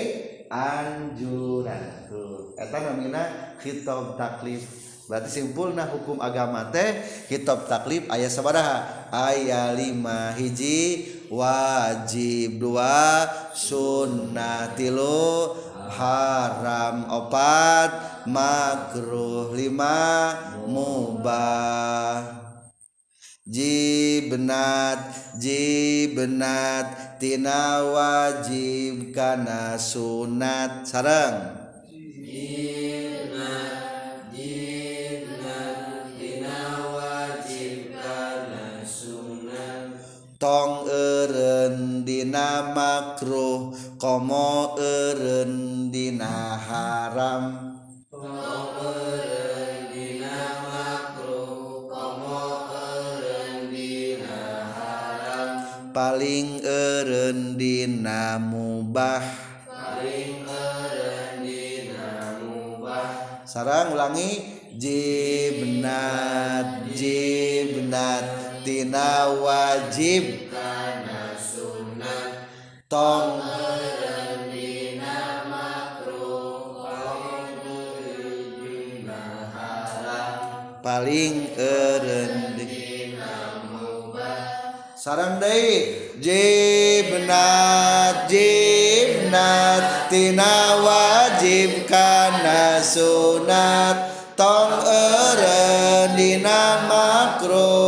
anjuran. 0.50 2.10
Tuh. 2.10 2.54
Eta 2.58 2.78
namina 2.82 3.54
khitab 3.62 4.18
taklif. 4.18 4.66
Berarti 5.10 5.42
simpulna 5.42 5.90
hukum 5.90 6.22
agama 6.22 6.70
teh 6.70 7.02
khitab 7.26 7.66
taklif 7.66 8.06
ayat 8.06 8.30
sabaraha? 8.30 9.10
Ayat 9.10 9.74
lima 9.74 10.34
hiji 10.38 11.10
wajib. 11.30 12.62
Dua 12.62 13.26
sunnah. 13.54 14.70
Tilu 14.78 15.54
haram. 15.90 17.10
Opat 17.10 18.22
makruh. 18.30 19.50
Lima 19.54 20.30
mubah. 20.66 22.39
jibnat 23.50 25.10
jibnat 25.34 27.18
tina 27.18 27.82
wajib 27.82 29.10
kana 29.10 29.74
sunat. 29.74 30.86
Sarang 30.86 31.58
jibnat 31.82 33.74
jibnat 34.30 36.14
tina 36.14 36.58
wajib 36.94 37.98
kana 37.98 38.86
sunat. 38.86 39.98
Tong 40.38 40.86
eren 40.86 42.06
dina 42.06 42.70
makruh 42.70 43.74
komo 43.98 44.78
eren 44.78 45.90
dina 45.90 46.54
haram. 46.54 47.74
Tong 48.14 48.78
eren 48.78 49.09
paling 55.90 56.62
erendina 56.62 58.38
mubah. 58.38 59.22
Paling 59.66 60.46
erendina 60.46 62.38
mubah. 62.42 63.42
Sarang 63.46 63.94
ulangi. 63.94 64.58
Jibnat 64.80 66.88
jibnat 66.94 68.24
tina 68.62 69.28
wajib. 69.34 70.48
Kana 70.48 71.36
sunat. 71.36 72.46
Tong. 72.86 73.42
Erendina 73.42 75.44
makruh. 75.50 76.70
Paling 80.80 81.60
erendina 81.60 81.60
mubah 81.60 82.29
sarang 85.00 85.40
deui 85.40 86.12
jibnat 86.20 87.48
jibnat 88.28 90.12
tina 90.12 90.76
wajib 90.84 91.88
kana 91.88 92.84
sunat 92.84 93.96
tong 94.36 94.84
eureun 94.84 96.20
dina 96.20 96.84
makruh 96.84 97.79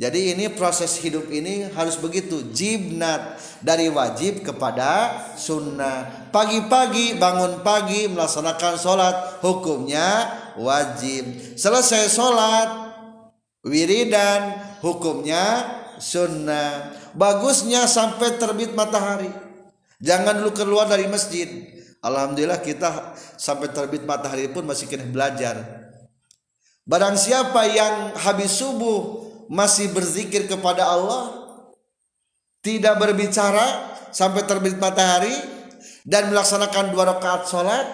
jadi 0.00 0.32
ini 0.32 0.48
proses 0.48 0.96
hidup 0.96 1.28
ini 1.28 1.68
harus 1.76 2.00
begitu. 2.00 2.40
Jibnat 2.56 3.36
dari 3.60 3.92
wajib 3.92 4.40
kepada 4.40 5.12
sunnah. 5.36 6.32
Pagi-pagi 6.32 7.20
bangun 7.20 7.60
pagi 7.60 8.08
melaksanakan 8.08 8.80
sholat 8.80 9.44
hukumnya 9.44 10.24
wajib. 10.56 11.52
Selesai 11.52 12.08
sholat 12.08 12.96
wiridan 13.60 14.56
hukumnya 14.80 15.68
sunnah. 16.00 16.96
Bagusnya 17.12 17.84
sampai 17.84 18.40
terbit 18.40 18.72
matahari. 18.72 19.28
Jangan 20.00 20.40
dulu 20.40 20.56
keluar 20.56 20.88
dari 20.88 21.12
masjid. 21.12 21.44
Alhamdulillah 22.00 22.64
kita 22.64 23.12
sampai 23.36 23.68
terbit 23.68 24.08
matahari 24.08 24.48
pun 24.48 24.64
masih 24.64 24.88
kena 24.88 25.04
belajar. 25.04 25.60
Barang 26.88 27.20
siapa 27.20 27.68
yang 27.68 28.16
habis 28.16 28.56
subuh 28.56 29.29
masih 29.50 29.90
berzikir 29.90 30.46
kepada 30.46 30.86
Allah 30.86 31.34
tidak 32.62 33.02
berbicara 33.02 33.98
sampai 34.14 34.46
terbit 34.46 34.78
matahari 34.78 35.34
dan 36.06 36.30
melaksanakan 36.30 36.94
dua 36.94 37.10
rakaat 37.10 37.50
sholat 37.50 37.86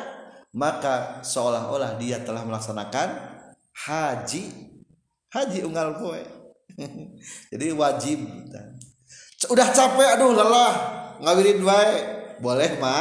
maka 0.53 1.25
seolah-olah 1.25 1.97
dia 1.97 2.21
telah 2.21 2.45
melaksanakan 2.45 3.09
haji. 3.73 4.45
Haji 5.33 5.59
unggal 5.69 6.01
poe 6.01 6.23
jadi 7.53 7.73
wajib. 7.73 8.25
Udah 9.49 9.69
capek 9.73 10.17
aduh 10.17 10.33
lelah. 10.33 10.73
Ngawirin 11.21 11.61
wae. 11.65 11.97
Boleh 12.41 12.77
ma 12.81 12.97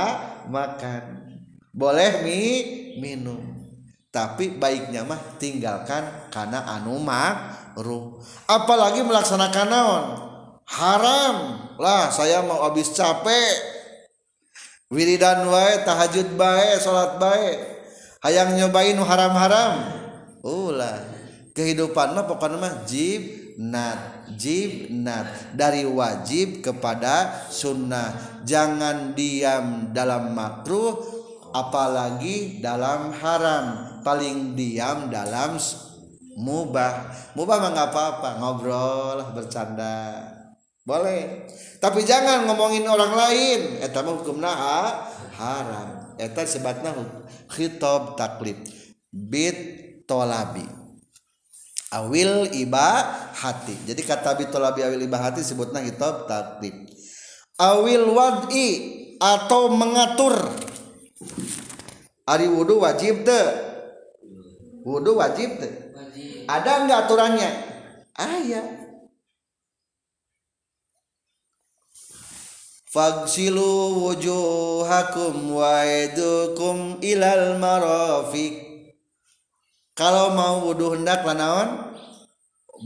makan. 0.48 1.04
Boleh 1.76 2.24
mi 2.24 2.40
minum. 3.00 3.56
Tapi 4.12 4.56
baiknya 4.56 5.04
mah 5.04 5.20
tinggalkan 5.36 6.32
karena 6.32 6.64
anu 6.72 7.04
makruh 7.76 8.24
apalagi 8.48 9.04
melaksanakan 9.04 9.68
naon? 9.68 10.06
Haram. 10.64 11.36
Lah 11.76 12.08
saya 12.08 12.40
mau 12.40 12.64
habis 12.64 12.96
capek. 12.96 13.76
Wiridan 14.88 15.44
wae 15.52 15.84
tahajud 15.84 16.40
bae 16.40 16.80
salat 16.80 17.20
bae. 17.20 17.52
Hayang 18.24 18.56
nyobain 18.56 18.96
haram-haram. 18.96 19.92
Ulah. 20.40 21.04
Kehidupan 21.52 22.16
mah 22.16 22.26
pokoknya 22.26 22.58
mah 22.58 22.74
jibnat 22.88 24.32
jibnat. 24.40 25.54
Dari 25.54 25.84
wajib 25.84 26.64
kepada 26.64 27.46
sunnah. 27.52 28.42
Jangan 28.48 29.14
diam 29.14 29.92
dalam 29.92 30.32
makruh 30.32 30.96
apalagi 31.52 32.64
dalam 32.64 33.12
haram. 33.20 34.00
Paling 34.02 34.58
diam 34.58 35.12
dalam 35.12 35.60
mubah. 36.36 36.94
Mubah 37.34 37.58
mah 37.64 37.70
nggak 37.72 37.90
apa-apa 37.90 38.30
ngobrol 38.44 39.18
bercanda. 39.32 40.22
Boleh. 40.86 41.50
Tapi 41.82 42.06
jangan 42.06 42.46
ngomongin 42.46 42.86
orang 42.86 43.16
lain. 43.16 43.82
Eta 43.82 44.06
mah 44.06 44.14
hukumna 44.22 44.52
ha, 44.52 44.80
haram. 45.34 46.14
Eta 46.20 46.46
sebatna 46.46 46.94
khitab 47.50 48.20
taklid. 48.20 48.60
Bit 49.10 49.58
tolabi. 50.06 50.68
Awil 51.96 52.52
iba 52.60 53.08
hati 53.32 53.72
jadi 53.88 54.02
kata 54.04 54.36
bit 54.36 54.52
tolabi 54.52 54.84
awil 54.84 55.00
iba 55.00 55.16
hati 55.16 55.40
sebutna 55.40 55.80
khitab 55.80 56.28
taklid. 56.28 56.92
Awil 57.56 58.12
wad'i 58.12 58.70
atau 59.16 59.72
mengatur. 59.72 60.36
Ari 62.26 62.52
wudhu 62.52 62.84
wajib 62.84 63.24
deh 63.24 63.48
wudhu 64.86 65.18
wajib 65.18 65.62
deh 65.62 65.85
ada 66.48 66.86
nggak 66.86 67.00
aturannya? 67.06 67.52
Ayah 68.16 68.66
Fagsilu 72.88 74.08
wujuhakum 74.08 75.52
wa 75.52 75.84
idukum 75.84 77.04
ilal 77.04 77.60
marafiq 77.60 78.56
Kalau 79.92 80.32
mau 80.32 80.64
wudhu 80.64 80.96
hendak 80.96 81.28
lanaon 81.28 81.92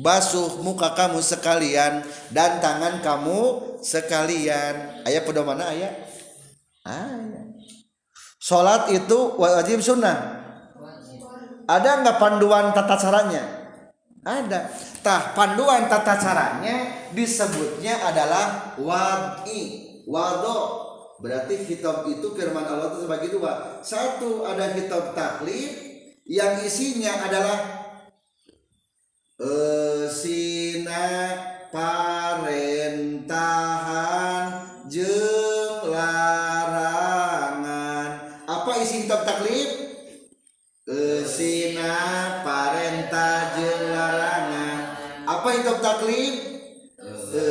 Basuh 0.01 0.65
muka 0.65 0.97
kamu 0.97 1.21
sekalian 1.21 2.01
Dan 2.33 2.57
tangan 2.57 3.05
kamu 3.05 3.69
sekalian. 3.85 5.05
Ayah 5.05 5.23
pedomana 5.23 5.71
ayah? 5.71 5.93
Ayah. 6.83 7.45
Sholat 8.39 8.89
itu 8.89 9.37
wajib 9.37 9.83
sunnah 9.83 10.38
ada 11.69 12.01
nggak 12.01 12.17
panduan 12.17 12.73
tata 12.73 12.97
caranya? 12.97 13.45
Ada. 14.25 14.73
Tah 15.05 15.37
panduan 15.37 15.85
tata 15.85 16.17
caranya 16.17 17.05
disebutnya 17.13 18.09
adalah 18.09 18.73
wadi. 18.81 19.85
Wado. 20.09 20.89
Berarti 21.21 21.61
kitab 21.69 22.09
itu 22.09 22.33
firman 22.33 22.65
Allah 22.65 22.89
itu 22.89 23.05
sebagai 23.05 23.29
dua. 23.37 23.85
Satu 23.85 24.49
ada 24.49 24.73
kitab 24.73 25.13
taklif. 25.13 25.85
Yang 26.25 26.73
isinya 26.73 27.25
adalah 27.25 27.57
sina 30.09 31.37
parentahan 31.69 32.81
taklif 45.81 46.35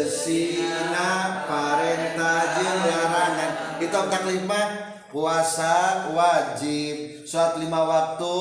sina 0.08 1.44
parenta 1.48 2.32
jeung 2.60 2.80
larangan. 2.84 3.52
Hidup 3.80 4.06
taklif 4.12 4.44
mah 4.44 4.66
puasa 5.08 6.08
wajib. 6.12 7.24
Sholat 7.28 7.60
lima 7.60 7.80
waktu 7.84 8.36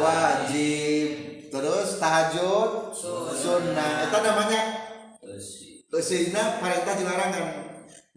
wajib. 0.00 1.08
Terus 1.48 1.96
tahajud 1.96 2.92
sunnah. 2.92 4.08
Itu 4.08 4.18
namanya? 4.20 4.60
Sina 6.00 6.60
parenta 6.60 6.96
jeung 6.96 7.08
larangan. 7.08 7.46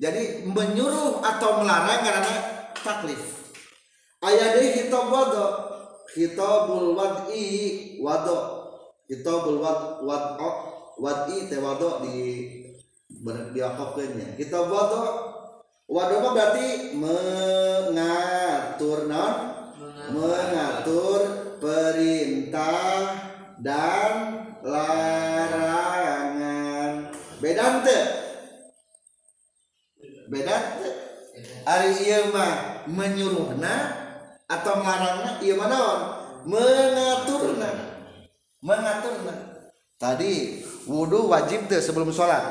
Jadi 0.02 0.50
menyuruh 0.50 1.22
atau 1.22 1.62
melarang 1.62 2.02
karena 2.02 2.34
taklif. 2.74 3.22
Ayat 4.22 4.58
deui 4.58 4.74
kitab 4.74 5.14
wado. 5.14 5.70
Khitabul 6.12 6.98
wad'i 6.98 7.48
wado. 8.04 8.68
Khitabul 9.08 9.62
wad 9.62 10.04
wad 10.04 10.26
wad'i 11.02 11.50
teh 11.50 11.58
wado 11.58 12.06
di 12.06 12.46
diakafkeunnya 13.26 14.38
kitab 14.38 14.70
wado 14.70 15.02
wado 15.90 16.22
mah 16.22 16.32
berarti 16.38 16.94
mengatur 16.94 19.10
non? 19.10 19.34
Mengatur. 20.14 21.42
Perintah 21.62 23.14
dan 23.62 24.14
larangan. 24.66 27.14
Beda 27.38 27.86
teh 27.86 28.04
beda 30.26 30.58
teh 30.82 30.94
ari 31.70 32.02
ieu 32.02 32.34
mah 32.34 32.82
menyuruhna 32.90 33.94
atau 34.50 34.82
melarangnya 34.82 35.38
iya 35.38 35.54
mana 35.54 35.82
mengaturna. 36.50 38.02
Mengaturna. 38.66 39.62
Tadi 40.02 40.66
wudhu 40.90 41.30
wajib 41.30 41.70
tuh 41.70 41.82
sebelum 41.82 42.12
sholat. 42.14 42.44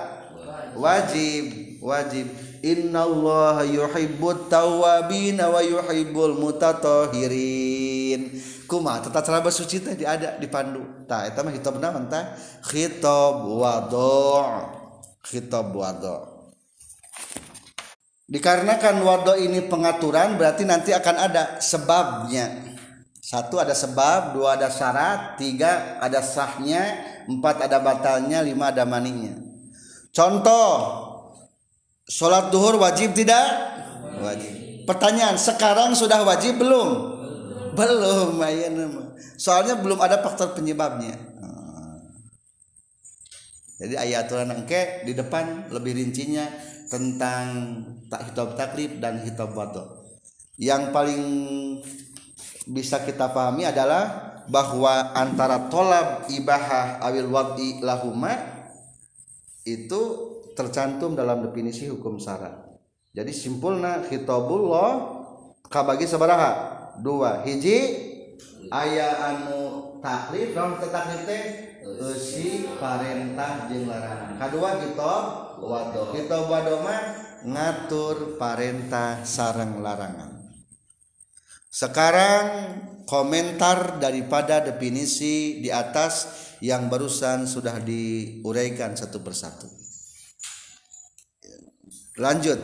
Wajib 0.77 1.77
wajib. 1.83 2.27
Innallaha 2.61 3.65
yuhibbut 3.65 4.53
tawabin 4.53 5.41
wa 5.41 5.65
yuhibbul 5.65 6.37
mutatahirin 6.37 8.37
kuma 8.71 9.03
tata 9.03 9.19
cara 9.25 9.43
bersuci 9.43 9.83
teh 9.83 9.99
ada 10.07 10.39
di 10.39 10.47
pandu 10.47 10.87
tah 11.11 11.27
eta 11.27 11.43
mah 11.43 11.51
kitab 11.51 11.83
naon 11.83 12.07
tah 12.07 12.39
khitab 12.63 13.43
wadu' 13.49 14.47
khitab 15.27 15.75
wadu' 15.75 16.31
dikarenakan 18.31 19.03
wado 19.03 19.35
ini 19.35 19.67
pengaturan 19.67 20.39
berarti 20.39 20.63
nanti 20.63 20.95
akan 20.95 21.17
ada 21.19 21.59
sebabnya 21.59 22.70
satu 23.31 23.63
ada 23.63 23.71
sebab 23.79 24.35
dua 24.35 24.59
ada 24.59 24.67
syarat 24.67 25.39
tiga 25.39 26.03
ada 26.03 26.19
sahnya 26.19 26.83
empat 27.31 27.63
ada 27.63 27.79
batalnya 27.79 28.43
lima 28.43 28.75
ada 28.75 28.83
maninya. 28.83 29.39
Contoh 30.11 30.71
sholat 32.11 32.51
duhur 32.51 32.83
wajib 32.83 33.15
tidak? 33.15 33.47
Wajib. 34.19 34.83
Pertanyaan 34.83 35.39
sekarang 35.39 35.95
sudah 35.95 36.27
wajib 36.27 36.59
belum? 36.59 36.89
Belum 37.79 38.35
soalnya 39.39 39.79
belum 39.79 40.03
ada 40.03 40.19
faktor 40.27 40.59
penyebabnya. 40.59 41.15
Jadi 43.79 43.95
ayat 43.95 44.27
aturan 44.27 44.51
engke 44.51 45.07
di 45.07 45.15
depan 45.15 45.71
lebih 45.71 45.95
rincinya 45.95 46.51
tentang 46.91 47.79
tak 48.11 48.35
hitab 48.35 48.59
taklif 48.59 48.99
dan 48.99 49.23
hitab 49.23 49.55
wado. 49.55 50.03
Yang 50.59 50.83
paling 50.93 51.25
bisa 52.71 53.03
kita 53.03 53.35
pahami 53.35 53.67
adalah 53.67 54.31
bahwa 54.47 55.15
antara 55.15 55.71
tolab 55.71 56.31
ibahah 56.31 57.03
awil 57.03 57.31
wadi 57.31 57.83
lahuma 57.83 58.35
itu 59.67 60.01
tercantum 60.55 61.19
dalam 61.19 61.43
definisi 61.47 61.91
hukum 61.91 62.19
syarat. 62.19 62.55
Jadi 63.11 63.35
simpulna 63.35 64.07
khitabullah 64.07 65.23
kabagi 65.67 66.07
sabaraha. 66.07 66.79
Dua 67.03 67.43
hiji 67.47 67.79
aya 68.71 69.35
anu 69.35 69.95
taklif 70.03 70.55
naon 70.55 70.79
teh 70.79 70.91
taklif 70.91 71.23
teh? 71.27 71.43
Eusi 71.81 72.71
parentah 72.77 73.67
jeung 73.67 73.89
larangan. 73.89 74.37
Kadua 74.37 74.79
kita 74.79 75.15
wado 75.59 76.03
kita 76.13 76.39
wado 76.47 76.85
mah 76.85 77.01
ngatur 77.41 78.37
parentah 78.37 79.25
sareng 79.25 79.81
larangan 79.81 80.30
sekarang 81.71 82.75
komentar 83.07 84.03
daripada 84.03 84.59
definisi 84.59 85.63
di 85.63 85.71
atas 85.71 86.27
yang 86.59 86.91
barusan 86.91 87.47
sudah 87.47 87.79
diuraikan 87.79 88.99
satu 88.99 89.23
persatu 89.23 89.71
lanjut 92.19 92.59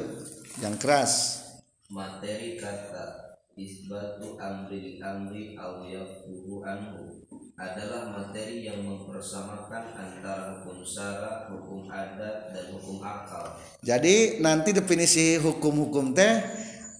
yang 0.58 0.74
keras 0.74 1.38
materi 1.86 2.58
kata 2.58 3.38
isbatu 3.54 4.34
amri 4.42 4.98
amri 4.98 5.54
au 5.54 5.86
yafuhu 5.86 6.66
anhu 6.66 7.22
adalah 7.56 8.12
materi 8.12 8.68
yang 8.68 8.84
mempersamakan 8.84 9.96
antara 9.96 10.60
hukum 10.60 10.84
syara, 10.84 11.48
hukum 11.48 11.88
adat, 11.88 12.52
dan 12.52 12.68
hukum 12.68 13.00
akal. 13.00 13.56
Jadi 13.80 14.44
nanti 14.44 14.76
definisi 14.76 15.40
hukum-hukum 15.40 16.12
teh 16.12 16.44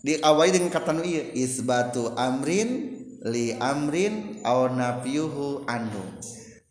diawali 0.06 0.54
dengan 0.54 0.70
kata 0.70 0.94
nu 0.94 1.02
ieu 1.02 1.34
isbatu 1.34 2.14
amrin 2.14 2.94
li 3.26 3.50
amrin 3.58 4.38
au 4.46 4.70
nafyuhu 4.70 5.66
anhu. 5.66 6.02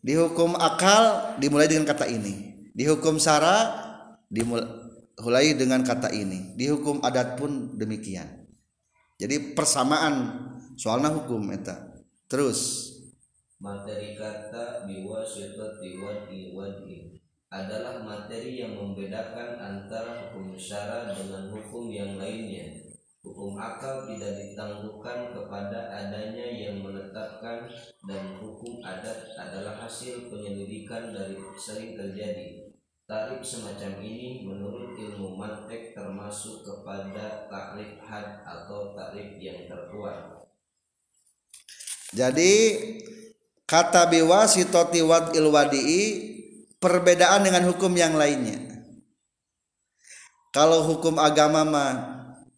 Di 0.00 0.16
hukum 0.16 0.56
akal 0.56 1.36
dimulai 1.36 1.68
dengan 1.68 1.92
kata 1.92 2.08
ini. 2.08 2.64
Di 2.72 2.88
hukum 2.88 3.20
syara 3.20 3.76
dimulai 4.32 5.52
dengan 5.52 5.84
kata 5.84 6.08
ini. 6.16 6.56
Di 6.56 6.72
hukum 6.72 7.04
adat 7.04 7.36
pun 7.36 7.76
demikian. 7.76 8.48
Jadi 9.20 9.52
persamaan 9.52 10.46
soalnya 10.80 11.12
hukum 11.12 11.52
eta. 11.52 11.92
Terus 12.30 12.92
Materi 13.56 14.12
kata 14.20 14.84
biwasitati 14.84 15.96
wadi 15.96 16.52
wadi 16.52 17.16
adalah 17.48 18.04
materi 18.04 18.60
yang 18.60 18.76
membedakan 18.76 19.56
antara 19.56 20.28
hukum 20.28 20.52
syara 20.60 21.08
dengan 21.16 21.48
hukum 21.48 21.88
yang 21.88 22.20
lainnya. 22.20 22.85
Hukum 23.26 23.58
akal 23.58 24.06
tidak 24.06 24.38
ditangguhkan 24.38 25.34
kepada 25.34 25.90
adanya 25.90 26.46
yang 26.46 26.78
menetapkan 26.78 27.66
dan 28.06 28.38
hukum 28.38 28.78
adat 28.86 29.34
adalah 29.34 29.74
hasil 29.82 30.30
penyelidikan 30.30 31.10
dari 31.10 31.34
sering 31.58 31.98
terjadi. 31.98 32.70
Tarif 33.02 33.42
semacam 33.42 33.98
ini 33.98 34.46
menurut 34.46 34.94
ilmu 34.94 35.34
mantek 35.34 35.90
termasuk 35.90 36.62
kepada 36.62 37.50
takrif 37.50 37.98
had 37.98 38.46
atau 38.46 38.94
takrif 38.94 39.42
yang 39.42 39.66
terkuat. 39.66 40.46
Jadi 42.14 42.54
kata 43.66 44.06
biwasitati 44.06 45.02
wadil 45.02 45.50
wadi'i 45.50 46.02
perbedaan 46.78 47.42
dengan 47.42 47.66
hukum 47.74 47.90
yang 47.98 48.14
lainnya. 48.14 48.86
Kalau 50.54 50.86
hukum 50.86 51.18
agama 51.18 51.66
mah 51.66 52.15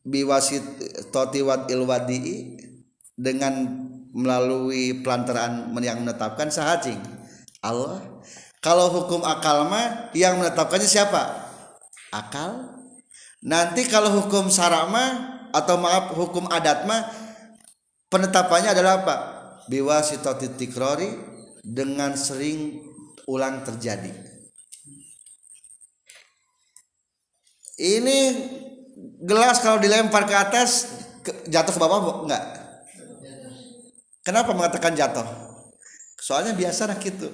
biwasitati 0.09 1.40
wadil 1.44 1.85
wadi'i 1.85 2.57
dengan 3.12 3.85
melalui 4.16 5.05
pelantaran 5.05 5.68
yang 5.85 6.01
menetapkan 6.01 6.49
sahajing 6.49 6.99
Allah. 7.61 8.01
Kalau 8.59 8.90
hukum 8.90 9.23
akal 9.23 9.71
mah 9.71 10.11
yang 10.16 10.40
menetapkannya 10.40 10.88
siapa? 10.88 11.47
Akal. 12.11 12.75
Nanti 13.38 13.87
kalau 13.87 14.11
hukum 14.18 14.51
sarama 14.51 15.38
atau 15.55 15.79
maaf 15.79 16.11
hukum 16.18 16.51
adat 16.51 16.83
mah 16.88 17.07
penetapannya 18.11 18.75
adalah 18.75 19.05
apa? 19.05 19.16
biwasitati 19.68 20.57
tikrori 20.57 21.12
dengan 21.61 22.16
sering 22.16 22.81
ulang 23.29 23.61
terjadi. 23.62 24.11
Ini 27.79 28.21
gelas 29.23 29.61
kalau 29.61 29.79
dilempar 29.83 30.25
ke 30.27 30.35
atas 30.35 30.99
jatuh 31.51 31.73
ke 31.75 31.81
bawah 31.81 32.25
enggak? 32.25 32.45
Kenapa 34.23 34.53
mengatakan 34.53 34.93
jatuh? 34.93 35.25
Soalnya 36.21 36.53
biasa 36.53 36.91
nah 36.91 36.99
gitu. 37.01 37.31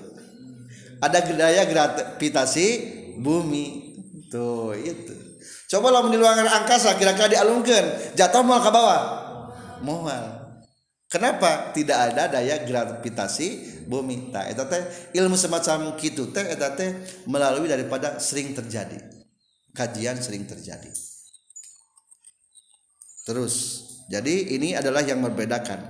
Ada 1.03 1.27
gaya 1.27 1.67
gravitasi 1.67 2.67
bumi. 3.19 3.97
Tuh 4.31 4.75
itu. 4.79 5.15
Coba 5.71 5.91
lah 5.91 6.07
di 6.07 6.15
ruangan 6.15 6.47
angkasa 6.63 6.95
kira-kira 6.95 7.27
dialungkan, 7.27 8.15
jatuh 8.15 8.47
mau 8.47 8.63
ke 8.63 8.71
bawah. 8.71 9.03
Mual. 9.83 10.45
Kenapa 11.11 11.71
tidak 11.71 12.11
ada 12.11 12.27
daya 12.27 12.63
gravitasi 12.67 13.83
bumi? 13.87 14.35
Nah, 14.35 14.51
teh 14.51 14.83
ilmu 15.15 15.39
semacam 15.39 15.95
kitu 15.95 16.35
teh 16.35 16.43
eta 16.43 16.75
teh 16.75 16.91
melalui 17.31 17.71
daripada 17.71 18.19
sering 18.19 18.51
terjadi. 18.51 18.99
Kajian 19.75 20.19
sering 20.19 20.47
terjadi. 20.47 20.91
Terus, 23.25 23.55
jadi 24.13 24.53
ini 24.53 24.77
adalah 24.77 25.01
yang 25.01 25.25
membedakan. 25.25 25.89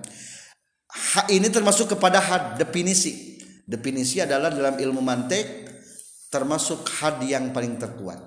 Ha, 0.94 1.27
ini 1.35 1.51
termasuk 1.51 1.99
kepada 1.99 2.23
had 2.23 2.55
definisi. 2.62 3.42
Definisi 3.66 4.23
adalah 4.23 4.55
dalam 4.55 4.79
ilmu 4.79 5.03
mantek 5.03 5.66
termasuk 6.31 6.87
had 6.99 7.18
yang 7.27 7.51
paling 7.51 7.75
terkuat. 7.75 8.23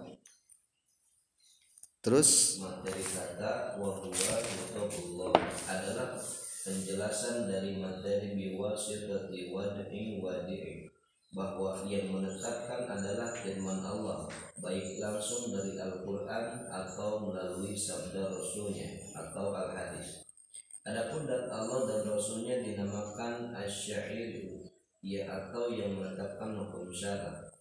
Terus 2.04 2.60
materi 2.64 3.04
kata 3.04 3.80
wa 3.80 4.00
huwa 4.00 5.36
adalah 5.68 6.16
penjelasan 6.64 7.52
dari 7.52 7.80
materi 7.80 8.32
biwasitati 8.32 9.52
wad'i 9.52 10.20
wadi'i 10.24 10.88
bahwa 11.38 11.86
yang 11.86 12.10
menetapkan 12.10 12.90
adalah 12.90 13.30
firman 13.38 13.86
Allah 13.86 14.26
baik 14.58 14.98
langsung 14.98 15.54
dari 15.54 15.78
Al-Quran 15.78 16.66
atau 16.66 17.30
melalui 17.30 17.78
sabda 17.78 18.26
Rasulnya 18.26 18.98
atau 19.14 19.54
Al-Hadis. 19.54 20.26
Adapun 20.82 21.30
dat 21.30 21.46
Allah 21.54 21.86
dan 21.86 22.10
Rasulnya 22.10 22.66
dinamakan 22.66 23.54
asyair 23.54 24.50
ya 25.06 25.30
atau 25.30 25.70
yang 25.70 25.94
menetapkan 25.94 26.58
hukum 26.58 26.90
syarat. 26.90 27.54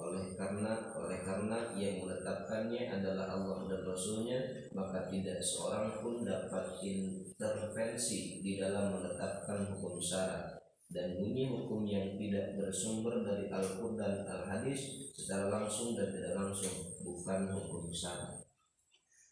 Oleh 0.00 0.34
karena 0.34 0.90
oleh 0.98 1.22
karena 1.22 1.70
yang 1.78 2.02
menetapkannya 2.02 2.90
adalah 2.90 3.38
Allah 3.38 3.70
dan 3.70 3.86
Rasulnya 3.86 4.40
maka 4.74 5.06
tidak 5.06 5.38
seorang 5.38 6.02
pun 6.02 6.26
dapat 6.26 6.74
intervensi 6.82 8.42
di 8.42 8.58
dalam 8.58 8.98
menetapkan 8.98 9.70
hukum 9.70 10.02
syarat 10.02 10.59
dan 10.90 11.22
bunyi 11.22 11.46
hukum 11.46 11.86
yang 11.86 12.18
tidak 12.18 12.58
bersumber 12.58 13.22
dari 13.22 13.46
Al-Quran 13.46 13.94
dan 13.96 14.26
Al-Hadis 14.26 15.10
secara 15.14 15.46
langsung 15.46 15.94
dan 15.94 16.10
tidak 16.10 16.34
langsung 16.34 16.98
bukan 17.06 17.46
hukum 17.54 17.86
syarat 17.94 18.40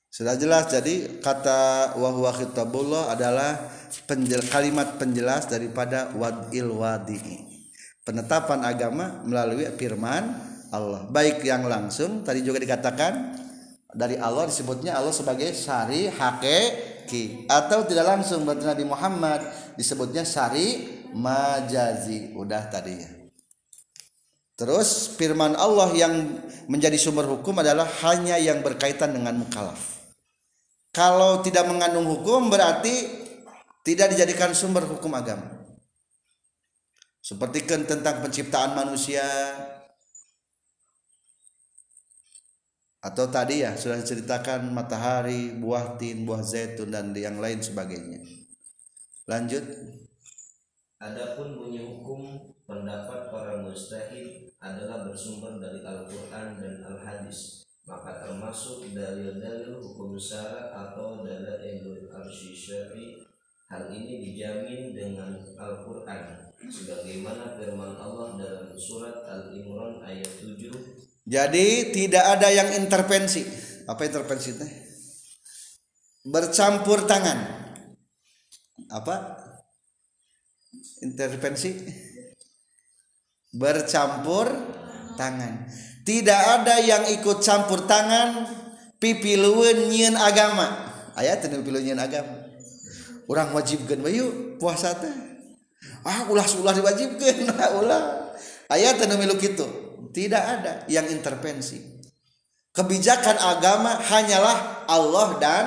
sudah 0.09 0.35
jelas 0.41 0.73
jadi 0.73 1.21
kata 1.21 1.95
wahwa 2.01 2.33
khitabullah 2.33 3.13
adalah 3.13 3.71
penjel, 4.09 4.41
kalimat 4.49 4.97
penjelas 4.97 5.47
daripada 5.47 6.11
wadil 6.17 6.75
wadi'i. 6.75 7.45
Penetapan 8.03 8.65
agama 8.65 9.21
melalui 9.29 9.69
firman 9.77 10.33
Allah. 10.73 11.05
Baik 11.13 11.45
yang 11.45 11.69
langsung 11.69 12.25
tadi 12.25 12.41
juga 12.41 12.57
dikatakan 12.57 13.37
dari 13.93 14.17
Allah 14.17 14.49
disebutnya 14.49 14.97
Allah 14.97 15.13
sebagai 15.13 15.53
syari 15.53 16.09
hakiki. 16.09 17.45
Atau 17.45 17.85
tidak 17.85 18.09
langsung 18.09 18.49
berarti 18.49 18.65
Nabi 18.65 18.85
Muhammad 18.89 19.45
disebutnya 19.77 20.25
syari 20.25 20.98
majazi. 21.15 22.33
Udah 22.37 22.69
tadi. 22.69 22.95
Ya 22.97 23.19
terus 24.59 25.15
firman 25.15 25.55
Allah 25.55 25.87
yang 25.95 26.43
menjadi 26.67 26.99
sumber 26.99 27.31
hukum 27.31 27.63
adalah 27.63 27.87
hanya 28.03 28.35
yang 28.43 28.59
berkaitan 28.61 29.15
dengan 29.15 29.39
mukallaf. 29.39 30.03
Kalau 30.91 31.39
tidak 31.47 31.71
mengandung 31.71 32.11
hukum 32.11 32.51
berarti 32.51 33.07
tidak 33.87 34.11
dijadikan 34.19 34.51
sumber 34.51 34.83
hukum 34.83 35.15
agama. 35.15 35.47
Seperti 37.23 37.63
kan 37.63 37.87
tentang 37.87 38.19
penciptaan 38.19 38.75
manusia. 38.75 39.23
Atau 42.99 43.31
tadi 43.31 43.63
ya 43.63 43.79
sudah 43.79 43.95
diceritakan 44.03 44.75
matahari, 44.75 45.55
buah 45.55 45.95
tin, 46.03 46.27
buah 46.27 46.43
zaitun 46.43 46.91
dan 46.91 47.15
yang 47.15 47.39
lain 47.39 47.63
sebagainya. 47.63 48.27
Lanjut. 49.31 49.63
Adapun 50.99 51.55
bunyi 51.55 51.87
hukum 51.87 52.51
pendapat 52.67 53.31
para 53.31 53.63
mustahid 53.63 54.51
adalah 54.59 55.07
bersumber 55.07 55.63
dari 55.63 55.87
Al-Quran 55.87 56.59
dan 56.59 56.75
Al-Hadis 56.83 57.63
maka 57.89 58.21
termasuk 58.21 58.93
dalil-dalil 58.93 59.81
hukum 59.81 60.13
syara 60.21 60.75
atau 60.77 61.25
dalil 61.25 62.05
arsy 62.13 62.53
syari 62.53 63.17
hal 63.73 63.89
ini 63.89 64.29
dijamin 64.29 64.93
dengan 64.93 65.41
Al-Quran 65.57 66.53
sebagaimana 66.67 67.57
firman 67.57 67.97
Allah 67.97 68.37
dalam 68.37 68.77
surat 68.77 69.25
Al-Imran 69.25 70.05
ayat 70.05 70.29
7 70.37 70.69
Jadi 71.29 71.93
tidak 71.93 72.25
ada 72.25 72.49
yang 72.49 72.73
intervensi. 72.73 73.45
Apa 73.85 74.09
intervensi 74.09 74.57
teh? 74.57 74.71
Bercampur 76.25 77.05
tangan. 77.05 77.37
Apa? 78.89 79.17
Intervensi? 81.05 81.75
Bercampur 83.55 84.47
tangan. 85.17 85.67
Tidak 86.05 86.41
ada 86.61 86.81
yang 86.81 87.05
ikut 87.13 87.45
campur 87.45 87.85
tangan 87.85 88.49
pipilueun 88.97 89.93
nyieun 89.93 90.17
agama. 90.17 90.93
Aya 91.19 91.37
teu 91.41 91.53
pipilueun 91.53 91.99
agama. 91.99 92.49
Urang 93.29 93.53
wajibkeun 93.53 94.01
bayu 94.01 94.27
puasa 94.57 94.97
teh. 94.97 95.13
Ah 96.05 96.29
ulah-ulah 96.29 96.73
diwajibkeun 96.77 97.53
ulah. 97.83 98.33
Aya 98.73 98.97
teu 98.97 99.09
milu 99.17 99.37
kitu 99.37 99.89
tidak 100.13 100.43
ada 100.45 100.73
yang 100.89 101.07
intervensi 101.09 101.99
kebijakan 102.73 103.37
agama 103.39 103.99
hanyalah 103.99 104.87
Allah 104.87 105.29
dan 105.43 105.65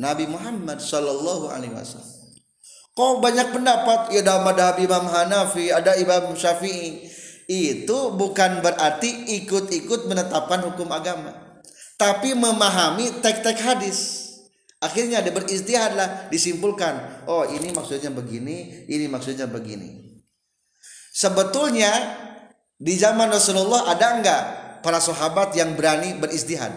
Nabi 0.00 0.30
Muhammad 0.30 0.80
Shallallahu 0.80 1.50
Alaihi 1.50 1.74
Wasallam 1.74 2.19
kok 2.94 3.12
banyak 3.22 3.54
pendapat 3.54 4.14
ya 4.14 4.20
ada 4.24 4.42
madhab 4.42 4.76
Imam 4.78 5.06
Hanafi 5.06 5.70
ada 5.70 5.96
Imam 5.96 6.34
Syafi'i 6.34 7.06
itu 7.50 7.98
bukan 8.14 8.62
berarti 8.62 9.26
ikut-ikut 9.42 10.06
menetapkan 10.06 10.62
hukum 10.70 10.90
agama 10.90 11.60
tapi 11.98 12.32
memahami 12.34 13.22
tek-tek 13.22 13.58
hadis 13.60 14.30
akhirnya 14.80 15.20
ada 15.20 15.30
beristihadlah 15.34 16.32
disimpulkan 16.32 17.26
oh 17.28 17.44
ini 17.46 17.70
maksudnya 17.74 18.10
begini 18.10 18.86
ini 18.86 19.06
maksudnya 19.06 19.50
begini 19.50 20.22
sebetulnya 21.12 21.90
di 22.80 22.96
zaman 22.96 23.28
Rasulullah 23.28 23.92
ada 23.92 24.06
enggak 24.16 24.42
para 24.80 24.98
sahabat 24.98 25.52
yang 25.52 25.76
berani 25.76 26.16
beristihad? 26.16 26.72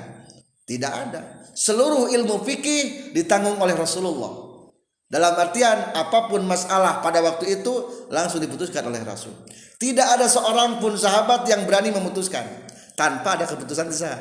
Tidak 0.67 0.91
ada. 0.91 1.47
Seluruh 1.55 2.11
ilmu 2.11 2.43
fikih 2.43 3.15
ditanggung 3.15 3.55
oleh 3.55 3.71
Rasulullah. 3.71 4.42
Dalam 5.13 5.37
artian 5.37 5.93
apa 5.93 6.25
pun 6.25 6.41
masalah 6.41 7.05
pada 7.05 7.21
waktu 7.21 7.61
itu 7.61 7.69
langsung 8.09 8.41
diputuskan 8.41 8.81
oleh 8.89 9.05
Rasul. 9.05 9.29
Tidak 9.77 10.07
ada 10.17 10.25
seorang 10.25 10.81
pun 10.81 10.97
sahabat 10.97 11.45
yang 11.45 11.69
berani 11.69 11.93
memutuskan 11.93 12.41
tanpa 12.97 13.37
ada 13.37 13.45
keputusan 13.45 13.93
di 13.93 13.97
sana 13.97 14.17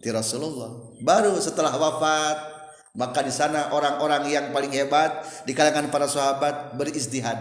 di 0.00 0.08
Rasulullah. 0.08 0.96
Baru 1.04 1.36
setelah 1.36 1.76
wafat 1.76 2.56
maka 2.96 3.20
di 3.20 3.28
sana 3.28 3.76
orang-orang 3.76 4.24
yang 4.32 4.44
paling 4.56 4.72
hebat 4.72 5.20
di 5.44 5.52
kalangan 5.52 5.92
para 5.92 6.08
sahabat 6.08 6.80
beristihad 6.80 7.36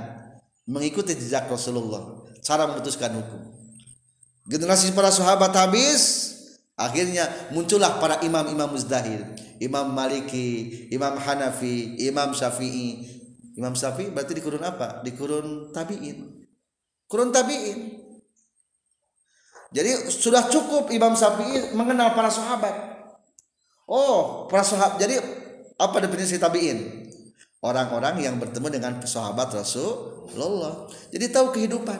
mengikuti 0.68 1.16
jejak 1.16 1.48
Rasulullah 1.48 2.28
cara 2.44 2.68
memutuskan 2.68 3.16
hukum 3.16 3.42
generasi 4.52 4.92
para 4.92 5.14
sahabat 5.14 5.56
habis 5.56 6.25
akhirnya 6.76 7.28
muncullah 7.52 7.98
para 8.00 8.22
imam-imam 8.24 8.72
muzdahir. 8.72 9.24
Imam 9.60 9.88
Maliki 9.96 10.88
Imam 10.92 11.16
Hanafi 11.16 11.96
Imam 12.04 12.36
Syafi'i. 12.36 13.16
Imam 13.56 13.72
Syafi'i 13.72 14.12
berarti 14.12 14.36
di 14.36 14.44
kurun 14.44 14.64
apa? 14.64 15.00
Di 15.02 15.16
kurun 15.16 15.72
tabi'in. 15.72 16.44
Kurun 17.08 17.32
tabi'in. 17.32 18.04
Jadi 19.72 20.12
sudah 20.12 20.48
cukup 20.52 20.92
Imam 20.92 21.16
Syafi'i 21.16 21.72
mengenal 21.76 22.16
para 22.16 22.28
sahabat. 22.28 22.76
Oh 23.88 24.48
para 24.52 24.64
sahabat 24.64 25.00
jadi 25.00 25.20
apa 25.80 25.98
definisi 26.04 26.36
tabi'in? 26.36 27.08
Orang-orang 27.66 28.22
yang 28.22 28.38
bertemu 28.38 28.68
dengan 28.70 28.94
sahabat 29.02 29.50
Rasulullah. 29.56 30.86
Jadi 31.10 31.26
tahu 31.34 31.50
kehidupan. 31.50 31.98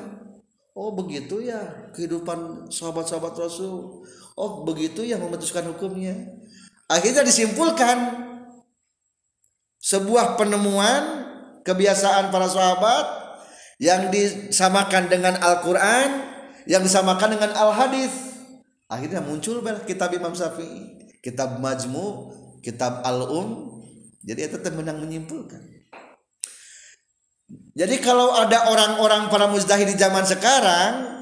Oh 0.76 0.92
begitu 0.92 1.40
ya 1.40 1.90
kehidupan 1.96 2.68
sahabat-sahabat 2.68 3.34
Rasul. 3.40 4.04
Oh 4.36 4.67
begitu 4.67 5.08
ya 5.08 5.15
memutuskan 5.15 5.63
hukumnya. 5.71 6.15
Akhirnya 6.91 7.24
disimpulkan 7.24 8.28
sebuah 9.80 10.36
penemuan 10.36 11.26
kebiasaan 11.63 12.30
para 12.30 12.45
sahabat 12.52 13.06
yang 13.80 14.12
disamakan 14.12 15.08
dengan 15.08 15.39
Al-Quran, 15.39 16.10
yang 16.67 16.84
disamakan 16.84 17.39
dengan 17.39 17.56
Al-Hadis. 17.56 18.12
Akhirnya 18.91 19.24
muncul 19.24 19.63
kitab 19.88 20.13
Imam 20.13 20.36
Syafi'i, 20.36 21.10
kitab 21.24 21.58
Majmu, 21.58 22.36
kitab 22.62 23.02
Al-Um. 23.02 23.82
Jadi 24.26 24.52
itu 24.52 24.58
menang 24.76 25.00
menyimpulkan. 25.00 25.62
Jadi 27.76 27.95
kalau 28.02 28.34
ada 28.34 28.74
orang-orang 28.74 29.30
para 29.30 29.45
mujtahid 29.45 29.86
di 29.86 29.98
zaman 30.00 30.26
sekarang 30.26 31.14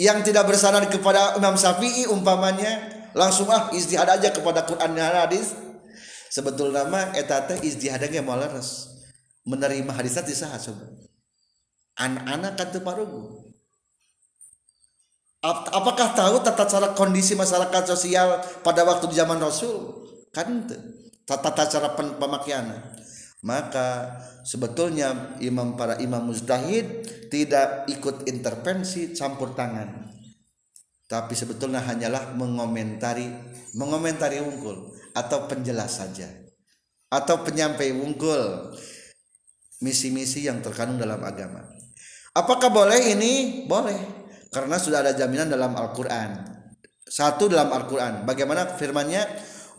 yang 0.00 0.22
tidak 0.26 0.50
bersandar 0.50 0.86
kepada 0.90 1.38
Imam 1.38 1.54
Syafi'i 1.54 2.10
umpamanya 2.10 2.90
langsung 3.14 3.46
ah 3.50 3.70
istihad 3.70 4.10
aja 4.10 4.34
kepada 4.34 4.66
Quran 4.66 4.94
dan 4.94 5.14
hadis. 5.14 5.54
Sebetulnya 6.34 6.82
nama 6.82 7.14
etate 7.14 7.62
istihadnya 7.62 8.18
mau 8.18 8.34
leres 8.34 8.90
menerima 9.46 9.94
hadis 9.94 10.18
sah 10.18 10.50
coba 10.58 10.90
anak-anak 11.94 12.58
kan 12.58 12.68
parugu. 12.82 13.54
Apakah 15.44 16.16
tahu 16.16 16.40
tata 16.40 16.64
cara 16.64 16.88
kondisi 16.96 17.36
masyarakat 17.36 17.84
sosial 17.84 18.40
pada 18.64 18.80
waktu 18.82 19.12
di 19.12 19.20
zaman 19.20 19.36
Rasul? 19.36 20.08
Kan 20.32 20.64
tata 21.28 21.68
cara 21.68 21.92
pemakaian 21.94 22.64
maka 23.44 24.16
sebetulnya 24.40 25.36
imam 25.44 25.76
para 25.76 26.00
imam 26.00 26.32
mujtahid 26.32 27.04
tidak 27.28 27.84
ikut 27.92 28.24
intervensi 28.24 29.12
campur 29.12 29.52
tangan. 29.52 30.08
Tapi 31.04 31.36
sebetulnya 31.36 31.84
hanyalah 31.84 32.32
mengomentari 32.32 33.28
mengomentari 33.76 34.40
wungkul 34.40 34.96
atau 35.12 35.44
penjelas 35.44 36.00
saja. 36.00 36.26
Atau 37.12 37.44
penyampai 37.44 37.92
wungkul 37.92 38.72
misi-misi 39.84 40.48
yang 40.48 40.64
terkandung 40.64 40.96
dalam 40.96 41.20
agama. 41.20 41.68
Apakah 42.32 42.72
boleh 42.72 43.12
ini? 43.12 43.62
Boleh. 43.68 44.24
Karena 44.48 44.80
sudah 44.80 45.04
ada 45.04 45.12
jaminan 45.12 45.52
dalam 45.52 45.76
Al-Quran. 45.76 46.42
Satu 47.04 47.46
dalam 47.52 47.70
Al-Quran. 47.70 48.24
Bagaimana 48.24 48.74
firmannya 48.74 49.22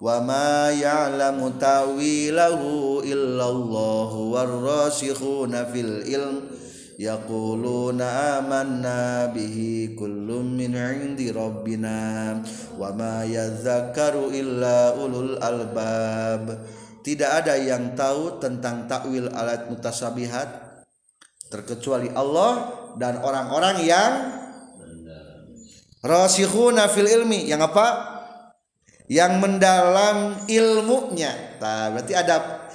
wa 0.02 0.20
ma 0.24 0.72
ya'lamu 0.72 1.56
tawilahu 1.56 3.04
illallahu 3.04 4.36
warrasikhuna 4.36 5.68
fil 5.72 6.04
ilm. 6.08 6.38
Yaquluna 6.96 8.40
amanna 8.40 9.28
bihi 9.36 10.00
kullum 10.00 10.56
min 10.56 10.80
'indi 10.80 11.28
rabbina. 11.28 12.40
Wa 12.80 12.96
ma 12.96 13.28
yadhakkaru 13.28 14.32
illa 14.32 14.96
ulul 14.96 15.36
albab. 15.44 16.56
Tidak 17.04 17.28
ada 17.28 17.60
yang 17.60 18.00
tahu 18.00 18.40
tentang 18.40 18.88
takwil 18.88 19.28
alat 19.28 19.68
mutasabihat 19.68 20.48
terkecuali 21.52 22.10
Allah 22.16 22.72
dan 22.96 23.20
orang-orang 23.20 23.84
yang 23.84 24.12
rasikhuna 26.00 26.88
fil 26.88 27.12
ilmi. 27.12 27.44
Yang 27.46 27.76
apa 27.76 28.15
yang 29.12 29.38
mendalam 29.38 30.48
ilmunya. 30.50 31.60
Nah, 31.62 31.94
berarti 31.94 32.14
ada 32.18 32.66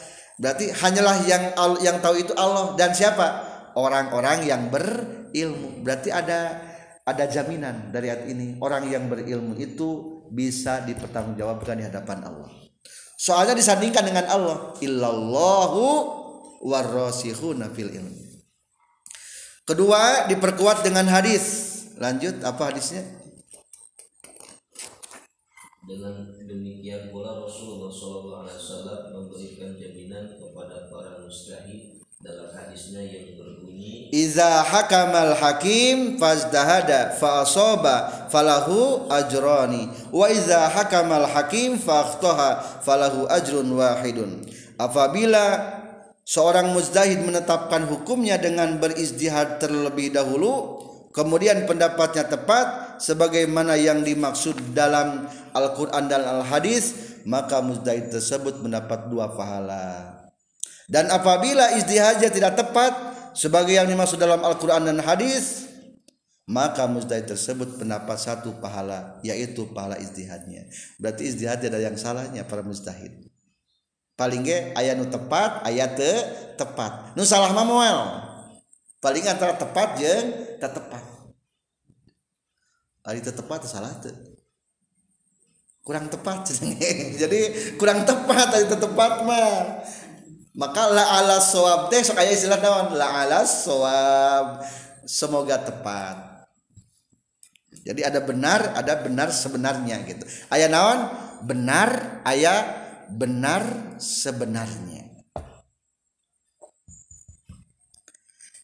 berarti 0.41 0.73
hanyalah 0.73 1.17
yang 1.27 1.43
yang 1.83 1.97
tahu 1.99 2.17
itu 2.19 2.33
Allah 2.39 2.75
dan 2.79 2.95
siapa? 2.95 3.49
Orang-orang 3.75 4.47
yang 4.47 4.67
berilmu. 4.71 5.87
Berarti 5.87 6.11
ada 6.11 6.59
ada 7.07 7.25
jaminan 7.27 7.95
dari 7.95 8.11
ayat 8.11 8.27
ini. 8.31 8.59
Orang 8.59 8.87
yang 8.91 9.07
berilmu 9.07 9.55
itu 9.59 10.23
bisa 10.31 10.83
dipertanggungjawabkan 10.87 11.79
di 11.79 11.85
hadapan 11.87 12.27
Allah. 12.27 12.51
Soalnya 13.21 13.55
disandingkan 13.55 14.07
dengan 14.07 14.27
Allah. 14.27 14.75
Illallahu 14.83 15.83
warasihuna 16.61 17.73
fil 17.73 17.89
ilmi 17.89 18.31
kedua 19.71 20.27
diperkuat 20.27 20.83
dengan 20.83 21.07
hadis. 21.07 21.69
Lanjut 22.01 22.43
apa 22.43 22.73
hadisnya 22.73 23.05
dengan 25.91 26.15
demikian 26.47 27.11
pula 27.11 27.43
Rasulullah 27.43 27.91
SAW 27.91 29.11
memberikan 29.11 29.75
jaminan 29.75 30.39
kepada 30.39 30.87
para 30.87 31.19
mustahid 31.19 31.99
dalam 32.23 32.47
hadisnya 32.55 33.03
yang 33.03 33.35
berbunyi 33.35 34.13
Iza 34.15 34.63
hakamal 34.63 35.35
hakim 35.35 36.15
fazdahada 36.15 37.19
fa 37.19 37.43
asaba 37.43 38.29
falahu 38.31 39.11
ajrani 39.11 39.91
wa 40.15 40.31
iza 40.31 40.71
hakamal 40.71 41.27
hakim 41.27 41.75
fa 41.75 42.07
falahu 42.87 43.27
ajrun 43.27 43.67
wahidun. 43.75 44.47
Apabila 44.79 45.75
seorang 46.23 46.71
mujtahid 46.71 47.19
menetapkan 47.27 47.89
hukumnya 47.91 48.39
dengan 48.39 48.79
beristihad 48.79 49.59
terlebih 49.59 50.15
dahulu 50.15 50.87
kemudian 51.11 51.67
pendapatnya 51.67 52.31
tepat 52.31 52.91
sebagaimana 53.03 53.75
yang 53.75 54.05
dimaksud 54.05 54.77
dalam 54.77 55.27
Al-Quran 55.53 56.11
dan 56.11 56.23
Al-Hadis 56.23 57.19
maka 57.27 57.61
mujtahid 57.61 58.11
tersebut 58.11 58.63
mendapat 58.65 59.11
dua 59.13 59.33
pahala. 59.37 60.19
Dan 60.91 61.07
apabila 61.07 61.79
istihajah 61.79 62.31
tidak 62.35 62.59
tepat 62.59 62.93
sebagai 63.35 63.79
yang 63.79 63.87
dimaksud 63.87 64.19
dalam 64.19 64.43
Al-Quran 64.43 64.91
dan 64.91 64.99
Hadis 64.99 65.71
maka 66.51 66.91
mustahid 66.91 67.31
tersebut 67.31 67.79
pendapat 67.79 68.19
satu 68.19 68.59
pahala 68.59 69.23
yaitu 69.23 69.71
pahala 69.71 69.95
istihadnya 70.03 70.67
berarti 70.99 71.31
istihad 71.31 71.63
ada 71.63 71.79
yang 71.79 71.95
salahnya 71.95 72.43
para 72.43 72.67
mustahid 72.67 73.31
paling 74.19 74.43
ge 74.43 74.75
ayat 74.75 74.99
nu 74.99 75.07
tepat 75.07 75.63
ayat 75.63 75.95
te 75.95 76.13
tepat. 76.59 77.15
Nu 77.15 77.23
salah 77.23 77.55
mah 77.55 77.63
moal 77.63 77.99
paling 78.99 79.23
antara 79.31 79.55
tepat 79.55 79.95
jeung 79.97 80.59
tak 80.59 80.75
tepat 80.75 81.05
ari 83.07 83.23
tepat 83.23 83.65
salah 83.71 83.95
teu 84.03 84.13
kurang 85.81 86.07
tepat 86.13 86.51
jadi 87.21 87.41
kurang 87.81 88.05
tepat 88.05 88.49
ari 88.55 88.67
tepat 88.69 89.13
mah 89.25 89.83
maka 90.51 90.91
la 90.91 91.23
ala 91.23 91.39
sawab 91.39 91.89
teh 91.89 92.03
sok 92.03 92.19
aya 92.19 92.35
istilah 92.35 92.59
naon? 92.59 92.99
La 92.99 93.23
ala 93.23 93.47
sawab 93.47 94.67
semoga 95.07 95.63
tepat. 95.63 96.45
Jadi 97.87 98.03
ada 98.03 98.19
benar 98.21 98.75
ada 98.75 98.99
benar 98.99 99.31
sebenarnya 99.31 100.03
gitu. 100.05 100.27
Ayat 100.51 100.75
naon? 100.75 101.07
Benar 101.47 102.21
ayat 102.27 102.67
benar 103.15 103.63
sebenarnya. 104.03 105.07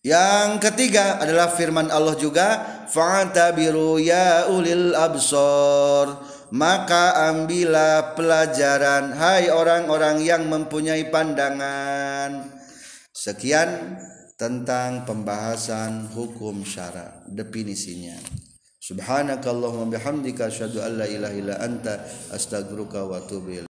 Yang 0.04 0.62
ketiga 0.62 1.18
adalah 1.18 1.50
firman 1.50 1.90
Allah 1.90 2.14
juga 2.14 2.62
fa'tabiru 2.86 3.98
ya 3.98 4.46
ulil 4.54 4.94
absor 4.94 6.35
maka 6.52 7.32
ambillah 7.32 8.14
pelajaran 8.14 9.14
hai 9.16 9.50
orang-orang 9.50 10.22
yang 10.22 10.46
mempunyai 10.46 11.08
pandangan. 11.10 12.52
Sekian 13.10 13.98
tentang 14.36 15.08
pembahasan 15.08 16.12
hukum 16.12 16.62
syara 16.62 17.24
definisinya. 17.26 18.20
Subhanakallahumma 18.78 19.98
bihamdika 19.98 20.46
asyhadu 20.46 20.84
an 20.84 21.02
la 21.02 21.06
ilaha 21.10 21.34
illa 21.34 21.54
anta 21.58 22.06
astaghfiruka 22.30 23.02
wa 23.02 23.18
atubu 23.18 23.66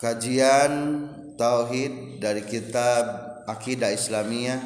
kajian 0.00 0.72
tauhid 1.36 2.18
dari 2.18 2.42
kitab 2.48 3.04
Akidah 3.44 3.92
Islamiyah 3.92 4.58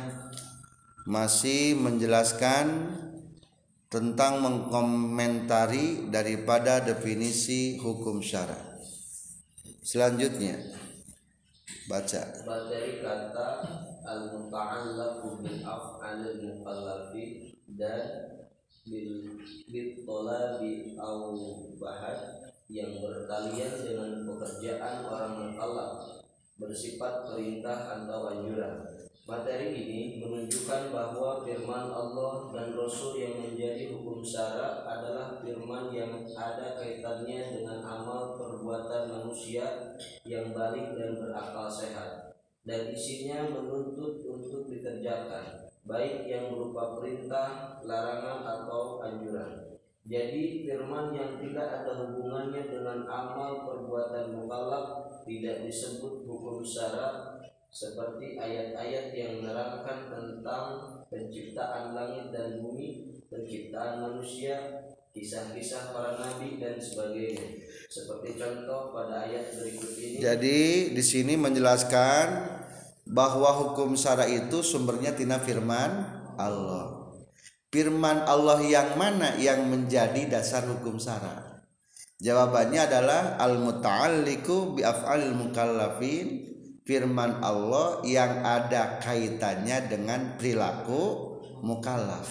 masih 1.04 1.74
menjelaskan 1.74 2.94
tentang 3.94 4.42
mengkomentari 4.42 6.10
daripada 6.10 6.82
definisi 6.82 7.78
hukum 7.78 8.18
syara. 8.18 8.58
Selanjutnya 9.86 10.58
baca. 11.86 12.42
Materi 12.42 12.98
kata 12.98 13.48
al-muta'allaqu 14.02 15.46
bil 15.46 15.62
af'alil 15.62 16.42
mukallafi 16.42 17.54
dan 17.78 18.34
bil 18.82 19.38
bil 19.70 19.88
talabi 20.02 20.98
au 20.98 21.38
bahad 21.78 22.50
yang 22.66 22.98
bertalian 22.98 23.72
dengan 23.78 24.26
pekerjaan 24.26 25.06
orang 25.06 25.54
mukallaf 25.54 26.18
bersifat 26.58 27.30
perintah 27.30 28.02
atau 28.02 28.26
anjuran. 28.26 28.90
Materi 29.24 29.72
ini 29.72 30.20
menunjukkan 30.20 30.92
bahwa 30.92 31.40
firman 31.40 31.88
Allah 31.88 32.52
dan 32.52 32.76
Rasul 32.76 33.16
yang 33.16 33.40
menjadi 33.40 33.88
hukum 33.96 34.20
syara 34.20 34.84
adalah 34.84 35.40
firman 35.40 35.88
yang 35.88 36.28
ada 36.36 36.76
kaitannya 36.76 37.56
dengan 37.56 37.80
amal 37.80 38.36
perbuatan 38.36 39.08
manusia 39.08 39.96
yang 40.28 40.52
balik 40.52 40.92
dan 40.92 41.16
berakal 41.16 41.72
sehat 41.72 42.36
dan 42.68 42.92
isinya 42.92 43.48
menuntut 43.48 44.20
untuk 44.28 44.68
dikerjakan 44.68 45.72
baik 45.88 46.28
yang 46.28 46.52
berupa 46.52 47.00
perintah, 47.00 47.80
larangan 47.80 48.44
atau 48.44 49.00
anjuran. 49.08 49.80
Jadi 50.04 50.68
firman 50.68 51.16
yang 51.16 51.40
tidak 51.40 51.80
ada 51.80 51.96
hubungannya 51.96 52.68
dengan 52.68 53.08
amal 53.08 53.64
perbuatan 53.64 54.36
mukallaf 54.36 55.16
tidak 55.24 55.64
disebut 55.64 56.28
hukum 56.28 56.60
syarat 56.60 57.33
seperti 57.74 58.38
ayat-ayat 58.38 59.10
yang 59.10 59.42
menerangkan 59.42 60.06
tentang 60.06 60.66
penciptaan 61.10 61.90
langit 61.90 62.30
dan 62.30 62.62
bumi, 62.62 63.18
penciptaan 63.26 63.98
manusia, 63.98 64.86
kisah-kisah 65.10 65.90
para 65.90 66.14
nabi 66.14 66.62
dan 66.62 66.78
sebagainya. 66.78 67.66
Seperti 67.90 68.38
contoh 68.38 68.94
pada 68.94 69.26
ayat 69.26 69.58
berikut 69.58 69.90
ini. 69.98 70.22
Jadi 70.22 70.94
di 70.94 71.02
sini 71.02 71.34
menjelaskan 71.34 72.26
bahwa 73.04 73.50
hukum 73.52 73.98
syara 73.98 74.24
itu 74.30 74.64
sumbernya 74.64 75.12
tina 75.12 75.36
firman 75.36 76.08
Allah 76.40 77.12
firman 77.68 78.24
Allah 78.24 78.64
yang 78.64 78.96
mana 78.96 79.36
yang 79.36 79.68
menjadi 79.68 80.24
dasar 80.24 80.64
hukum 80.64 80.96
syara 80.96 81.60
jawabannya 82.16 82.80
adalah 82.80 83.36
al 83.36 83.60
muta'alliqu 83.60 84.80
bi 84.80 84.82
af'alil 84.88 85.36
mukallafin 85.36 86.53
firman 86.84 87.40
Allah 87.40 88.04
yang 88.04 88.44
ada 88.44 89.00
kaitannya 89.00 89.88
dengan 89.88 90.36
perilaku 90.36 91.02
mukallaf. 91.64 92.28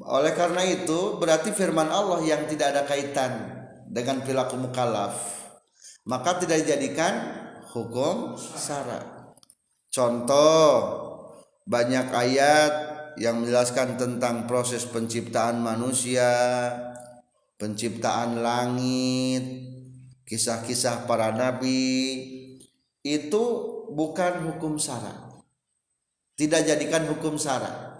Oleh 0.00 0.32
karena 0.32 0.64
itu 0.64 1.20
berarti 1.20 1.52
firman 1.52 1.92
Allah 1.92 2.24
yang 2.24 2.48
tidak 2.48 2.72
ada 2.72 2.82
kaitan 2.88 3.52
dengan 3.90 4.24
perilaku 4.24 4.56
mukallaf. 4.56 5.14
Maka 6.08 6.40
tidak 6.40 6.64
dijadikan 6.64 7.42
hukum 7.74 8.38
syara 8.38 9.14
contoh 9.94 10.66
banyak 11.64 12.10
ayat 12.10 12.72
yang 13.14 13.40
menjelaskan 13.40 13.94
tentang 13.94 14.50
proses 14.50 14.82
penciptaan 14.90 15.62
manusia, 15.62 16.34
penciptaan 17.56 18.42
langit, 18.42 19.73
kisah-kisah 20.24 21.04
para 21.08 21.32
nabi 21.32 21.80
itu 23.04 23.44
bukan 23.92 24.48
hukum 24.50 24.80
syarat. 24.80 25.44
Tidak 26.34 26.60
jadikan 26.66 27.06
hukum 27.06 27.38
syarat. 27.38 27.94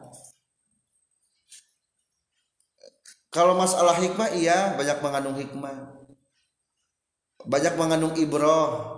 Kalau 3.31 3.55
masalah 3.59 3.99
hikmah 3.99 4.31
iya 4.35 4.75
banyak 4.75 4.99
mengandung 5.03 5.37
hikmah. 5.39 5.77
Banyak 7.45 7.75
mengandung 7.77 8.17
ibroh, 8.17 8.95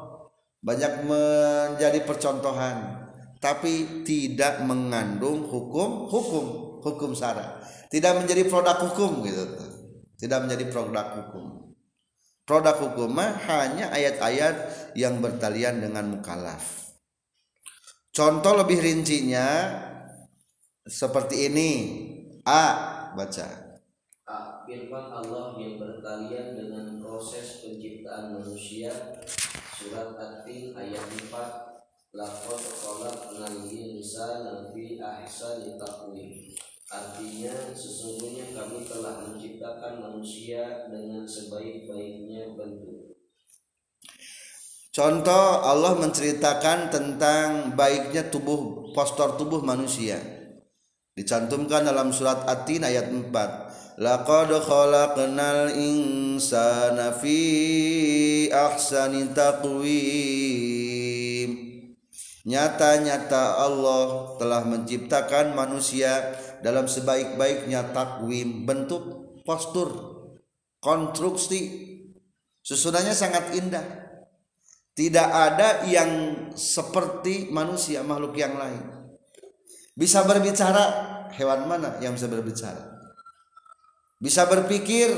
banyak 0.66 1.07
menjadi 1.07 2.03
percontohan 2.03 3.07
tapi 3.39 4.03
tidak 4.03 4.64
mengandung 4.64 5.47
hukum 5.47 6.11
hukum 6.11 6.47
hukum 6.83 7.14
syarat 7.14 7.62
tidak 7.93 8.18
menjadi 8.18 8.49
produk 8.51 8.74
hukum 8.81 9.22
gitu 9.22 9.47
tidak 10.18 10.43
menjadi 10.43 10.64
produk 10.72 11.07
hukum 11.20 11.56
produk 12.47 12.78
hukum 12.78 13.18
hanya 13.18 13.90
ayat-ayat 13.90 14.57
yang 14.94 15.18
bertalian 15.18 15.82
dengan 15.82 16.14
mukallaf. 16.14 16.94
Contoh 18.14 18.57
lebih 18.57 18.80
rincinya 18.80 19.76
seperti 20.86 21.53
ini. 21.53 21.70
A 22.47 22.62
baca. 23.18 23.82
A 24.30 24.62
firman 24.62 25.07
Allah 25.11 25.59
yang 25.59 25.82
bertalian 25.82 26.55
dengan 26.55 27.03
proses 27.03 27.66
penciptaan 27.66 28.38
manusia. 28.38 28.94
Surat 29.76 30.16
at-tin 30.16 30.72
ayat 30.72 31.03
4 31.03 31.76
Lafaz 32.16 32.64
khalaqnal 32.80 33.68
insana 33.68 34.72
fi 34.72 34.97
ahsani 34.97 35.76
taqwim. 35.76 36.57
Artinya 36.87 37.74
sesungguhnya 37.74 38.55
kami 38.55 38.87
telah 38.87 39.18
menciptakan 39.26 40.07
manusia 40.07 40.87
dengan 40.87 41.26
sebaik-baiknya 41.26 42.55
bentuk. 42.55 43.18
Contoh 44.95 45.66
Allah 45.66 45.99
menceritakan 45.99 46.95
tentang 46.95 47.74
baiknya 47.74 48.30
tubuh 48.30 48.95
postur 48.95 49.34
tubuh 49.34 49.66
manusia. 49.66 50.22
Dicantumkan 51.18 51.82
dalam 51.91 52.14
surat 52.14 52.47
At-Tin 52.47 52.87
ayat 52.87 53.11
4. 53.11 53.99
Laqad 53.99 54.55
khalaqnal 54.55 55.74
insana 55.74 57.18
fi 57.18 58.47
ahsani 58.53 59.34
taqwim 59.34 60.87
Nyata-nyata 62.47 63.59
Allah 63.59 64.39
telah 64.39 64.62
menciptakan 64.62 65.59
manusia 65.59 66.39
dalam 66.67 66.91
sebaik-baiknya 66.91 67.95
takwim, 67.95 68.67
bentuk, 68.67 69.39
postur, 69.47 70.19
konstruksi. 70.83 71.87
Susunannya 72.67 73.14
sangat 73.14 73.55
indah. 73.55 73.87
Tidak 74.99 75.29
ada 75.31 75.87
yang 75.87 76.11
seperti 76.59 77.55
manusia 77.55 78.03
makhluk 78.03 78.35
yang 78.35 78.59
lain. 78.59 78.83
Bisa 79.95 80.27
berbicara, 80.27 80.85
hewan 81.39 81.71
mana 81.71 82.03
yang 82.03 82.19
bisa 82.19 82.27
berbicara? 82.27 82.99
Bisa 84.19 84.51
berpikir, 84.51 85.14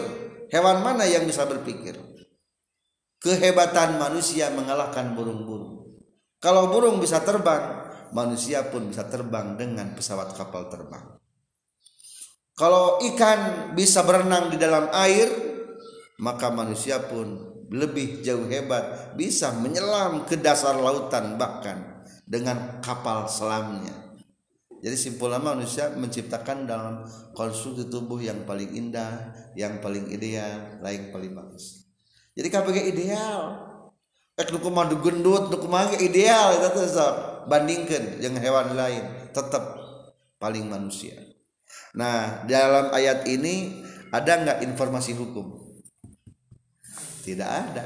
hewan 0.53 0.85
mana 0.85 1.09
yang 1.09 1.25
bisa 1.25 1.49
berpikir? 1.49 1.97
Kehebatan 3.25 3.97
manusia 3.97 4.53
mengalahkan 4.53 5.17
burung-burung 5.17 5.79
kalau 6.39 6.71
burung 6.71 7.03
bisa 7.03 7.19
terbang 7.27 7.91
manusia 8.15 8.63
pun 8.71 8.87
bisa 8.87 9.11
terbang 9.11 9.59
dengan 9.59 9.91
pesawat 9.99 10.39
kapal 10.39 10.71
terbang 10.71 11.18
kalau 12.59 12.99
ikan 13.15 13.73
bisa 13.79 14.03
berenang 14.03 14.51
di 14.51 14.59
dalam 14.59 14.91
air 14.91 15.31
maka 16.19 16.51
manusia 16.51 16.99
pun 17.07 17.47
lebih 17.71 18.21
jauh 18.27 18.51
hebat 18.51 19.15
bisa 19.15 19.55
menyelam 19.55 20.27
ke 20.27 20.35
dasar 20.35 20.75
lautan 20.75 21.39
bahkan 21.39 22.03
dengan 22.27 22.83
kapal 22.83 23.31
selamnya 23.31 24.09
jadi 24.79 24.95
simpulnya 24.95 25.43
manusia 25.43 25.91
menciptakan 25.91 26.71
dalam 26.71 27.03
konstruksi 27.35 27.91
tubuh 27.91 28.23
yang 28.23 28.47
paling 28.47 28.71
indah, 28.79 29.35
yang 29.59 29.83
paling 29.83 30.07
ideal, 30.07 30.79
lain 30.79 31.11
paling 31.11 31.35
bagus. 31.35 31.91
Jadi 32.39 32.47
KPG 32.47 32.95
ideal. 32.95 33.67
Ek 34.39 34.55
nu 34.55 34.63
kumaha 34.63 34.95
gendut, 34.95 35.51
nu 35.51 35.59
ideal 35.99 36.55
itu 36.55 36.87
so. 36.87 37.07
bandingkan 37.51 38.23
dengan 38.23 38.39
hewan 38.39 38.79
lain 38.79 39.03
tetap 39.35 39.83
paling 40.39 40.71
manusia. 40.71 41.17
Nah, 41.95 42.45
dalam 42.49 42.93
ayat 42.93 43.27
ini 43.29 43.85
ada 44.13 44.33
nggak 44.41 44.59
informasi 44.65 45.17
hukum? 45.17 45.77
Tidak 47.25 47.49
ada. 47.49 47.85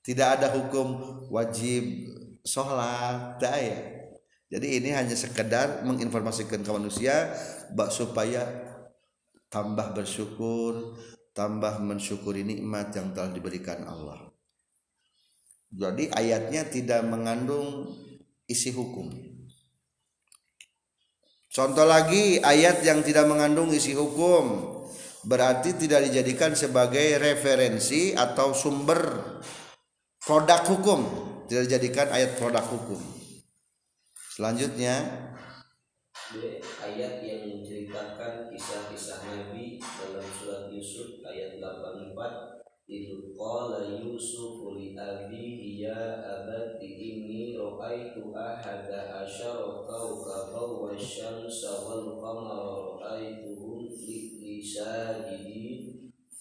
Tidak 0.00 0.28
ada 0.40 0.50
hukum 0.56 0.88
wajib 1.30 2.10
sholat, 2.42 3.38
tidak 3.38 3.56
ya 3.60 3.78
jadi 4.50 4.82
ini 4.82 4.90
hanya 4.90 5.14
sekedar 5.14 5.86
menginformasikan 5.86 6.66
ke 6.66 6.70
manusia 6.74 7.30
supaya 7.94 8.42
tambah 9.46 9.94
bersyukur, 9.94 10.98
tambah 11.30 11.78
mensyukuri 11.78 12.42
nikmat 12.42 12.90
yang 12.98 13.14
telah 13.14 13.30
diberikan 13.30 13.86
Allah. 13.86 14.26
Jadi 15.70 16.10
ayatnya 16.10 16.66
tidak 16.66 17.06
mengandung 17.06 17.94
isi 18.50 18.74
hukum. 18.74 19.29
Contoh 21.50 21.82
lagi 21.82 22.38
ayat 22.38 22.86
yang 22.86 23.02
tidak 23.02 23.26
mengandung 23.26 23.74
isi 23.74 23.90
hukum 23.90 24.70
berarti 25.26 25.74
tidak 25.74 26.06
dijadikan 26.06 26.54
sebagai 26.54 27.18
referensi 27.18 28.14
atau 28.14 28.54
sumber 28.54 29.18
produk 30.22 30.62
hukum, 30.70 31.00
tidak 31.50 31.66
dijadikan 31.66 32.06
ayat 32.14 32.38
produk 32.38 32.62
hukum. 32.70 33.02
Selanjutnya. 34.14 34.94
Ayat 36.86 37.18
yang 37.26 37.42
menceritakan 37.58 38.54
kisah-kisah 38.54 39.18
Nabi 39.26 39.82
dalam 39.82 40.22
surat 40.38 40.70
Yusuf 40.70 41.18
ayat 41.26 41.58
84 41.58 42.59
ya 42.90 43.06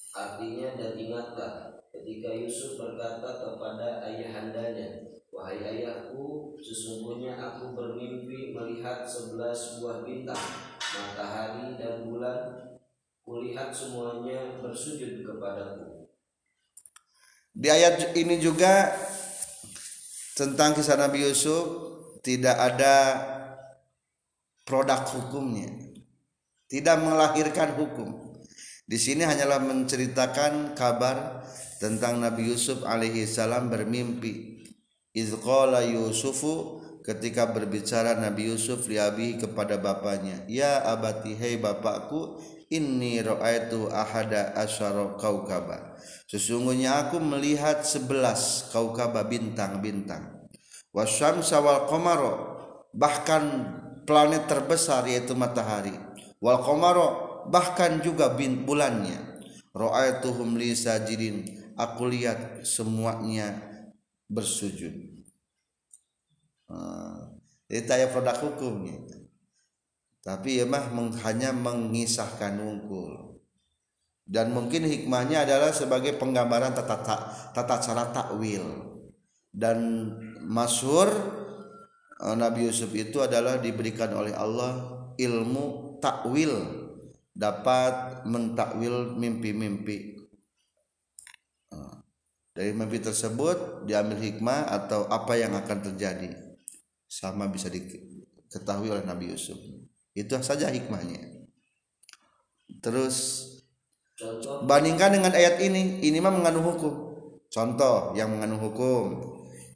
artinya 0.10 0.70
dan 0.74 0.92
ingatlah 0.98 1.54
ketika 1.94 2.34
Yusuf 2.34 2.82
berkata 2.82 3.30
kepada 3.46 4.02
ayahandanya 4.02 5.06
Wahai 5.40 5.62
ayahku, 5.64 6.58
sesungguhnya 6.60 7.40
aku 7.40 7.72
bermimpi 7.72 8.52
melihat 8.52 9.08
sebelas 9.08 9.80
buah 9.80 10.04
bintang, 10.04 10.44
matahari 10.76 11.80
dan 11.80 12.12
bulan. 12.12 12.60
Kulihat 13.24 13.72
semuanya 13.72 14.60
bersujud 14.60 15.24
kepadaku. 15.24 15.89
Di 17.60 17.68
ayat 17.68 18.16
ini 18.16 18.40
juga 18.40 18.88
tentang 20.40 20.72
kisah 20.72 20.96
Nabi 20.96 21.28
Yusuf 21.28 21.68
tidak 22.24 22.56
ada 22.56 22.96
produk 24.64 25.04
hukumnya. 25.12 25.68
Tidak 26.72 26.96
melahirkan 27.04 27.76
hukum. 27.76 28.32
Di 28.88 28.96
sini 28.96 29.28
hanyalah 29.28 29.60
menceritakan 29.60 30.72
kabar 30.72 31.44
tentang 31.84 32.24
Nabi 32.24 32.48
Yusuf 32.48 32.88
alaihi 32.88 33.28
salam 33.28 33.68
bermimpi 33.68 34.64
Izqala 35.12 35.84
Yusufu 35.84 36.80
ketika 37.04 37.50
berbicara 37.50 38.16
Nabi 38.16 38.54
Yusuf 38.54 38.86
liabi 38.86 39.42
kepada 39.42 39.82
bapaknya 39.82 40.46
ya 40.46 40.86
abati 40.86 41.34
hei 41.34 41.58
bapakku 41.58 42.38
inni 42.70 43.20
ra'aitu 43.20 43.90
ahada 43.90 44.54
asyara 44.56 45.18
kaukaba. 45.18 45.98
Sesungguhnya 46.30 47.06
aku 47.06 47.18
melihat 47.18 47.82
sebelas 47.82 48.70
kaukaba 48.70 49.26
bintang-bintang. 49.26 50.46
Wasyamsa 50.94 51.62
wal 51.62 51.90
qamara 51.90 52.34
bahkan 52.94 53.44
planet 54.06 54.50
terbesar 54.50 55.06
yaitu 55.06 55.34
matahari. 55.38 55.94
Wal 56.42 56.62
qamara 56.62 57.30
bahkan 57.50 58.02
juga 58.02 58.34
bin 58.34 58.66
bulannya. 58.66 59.42
Ra'aituhum 59.74 60.58
li 60.58 60.74
sajidin 60.74 61.46
aku 61.78 62.10
lihat 62.10 62.66
semuanya 62.66 63.54
bersujud. 64.30 64.94
Uh, 66.70 67.34
itu 67.70 67.90
produk 68.14 68.38
hukum 68.46 68.86
gitu. 68.86 69.29
Tapi 70.30 70.62
ya 70.62 70.66
mah 70.70 70.94
hanya 71.26 71.50
mengisahkan 71.50 72.62
wungkul. 72.62 73.42
Dan 74.30 74.54
mungkin 74.54 74.86
hikmahnya 74.86 75.42
adalah 75.42 75.74
sebagai 75.74 76.22
penggambaran 76.22 76.70
tata, 76.78 77.34
tata 77.50 77.76
cara 77.82 78.14
takwil. 78.14 78.62
Dan 79.50 80.14
masyur 80.46 81.10
uh, 82.22 82.38
Nabi 82.38 82.70
Yusuf 82.70 82.94
itu 82.94 83.26
adalah 83.26 83.58
diberikan 83.58 84.14
oleh 84.14 84.30
Allah 84.38 85.02
ilmu 85.18 85.98
takwil. 85.98 86.78
Dapat 87.34 88.30
mentakwil 88.30 89.18
mimpi-mimpi. 89.18 90.30
Dari 92.54 92.76
mimpi 92.76 93.02
tersebut 93.02 93.90
diambil 93.90 94.22
hikmah 94.22 94.70
atau 94.70 95.10
apa 95.10 95.42
yang 95.42 95.58
akan 95.58 95.90
terjadi. 95.90 96.38
Sama 97.10 97.50
bisa 97.50 97.66
diketahui 97.66 98.94
oleh 98.94 99.02
Nabi 99.02 99.34
Yusuf 99.34 99.79
itu 100.18 100.34
saja 100.42 100.70
hikmahnya. 100.70 101.20
Terus 102.80 103.46
contoh. 104.16 104.64
bandingkan 104.66 105.20
dengan 105.20 105.34
ayat 105.34 105.60
ini. 105.62 106.00
Ini 106.06 106.18
mah 106.24 106.34
mengandung 106.34 106.66
hukum. 106.70 106.94
Contoh 107.50 108.14
yang 108.14 108.30
mengandung 108.30 108.62
hukum. 108.62 109.04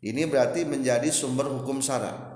Ini 0.04 0.28
berarti 0.28 0.68
menjadi 0.68 1.08
sumber 1.10 1.48
hukum 1.48 1.80
syarat 1.80 2.34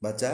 baca. 0.00 0.32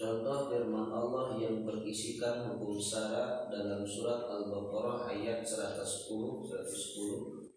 Contoh 0.00 0.48
firman 0.48 0.88
Allah 0.88 1.36
yang 1.36 1.60
berisikan 1.64 2.48
hukum 2.48 2.80
syarat 2.80 3.52
dalam 3.52 3.84
surat 3.84 4.24
Al-Baqarah 4.28 5.12
ayat 5.12 5.44
110 5.44 5.76
110 5.76 7.52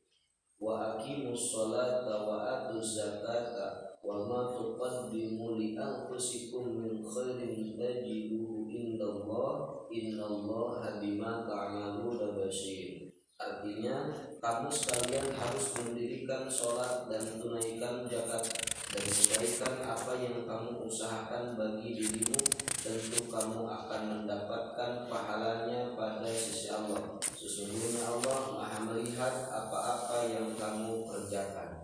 Wa 0.59 0.99
aqimus 0.99 1.51
sholata 1.51 2.28
wa 2.28 2.43
atuz 2.43 2.99
zakata 2.99 3.93
wa 4.04 4.28
ma 4.28 4.51
tuqaddimu 4.51 5.56
li 5.56 5.80
anfusikum 5.80 6.76
min 6.76 6.99
khairin 6.99 7.80
tajiduhu 7.80 8.68
indallah 8.68 9.88
innallaha 9.88 10.99
bima 10.99 11.47
ta'maluna 11.47 12.36
basir. 12.36 13.16
Artinya 13.39 14.12
kamu 14.43 14.68
sekalian 14.68 15.32
harus 15.32 15.72
mendirikan 15.80 16.51
sholat 16.51 17.08
dan 17.08 17.39
tunaikan 17.39 18.04
zakat 18.12 18.43
dan 18.91 19.04
kebaikan 19.08 19.76
apa 19.88 20.12
yang 20.20 20.43
kamu 20.43 20.84
usahakan 20.84 21.56
bagi 21.56 22.04
dirimu 22.04 22.39
tentu 22.84 23.32
kamu 23.32 23.64
akan 23.64 24.01
mendapatkan 24.12 25.08
pahalanya 25.08 25.95
pada 25.95 26.28
sisi 26.28 26.68
Allah. 26.68 27.16
Sesungguhnya 27.24 28.04
Allah 28.04 28.51
maha 28.51 28.80
melihat 28.84 29.47
apa-apa 29.47 30.28
yang 30.28 30.51
kamu 30.60 31.08
kerjakan 31.08 31.84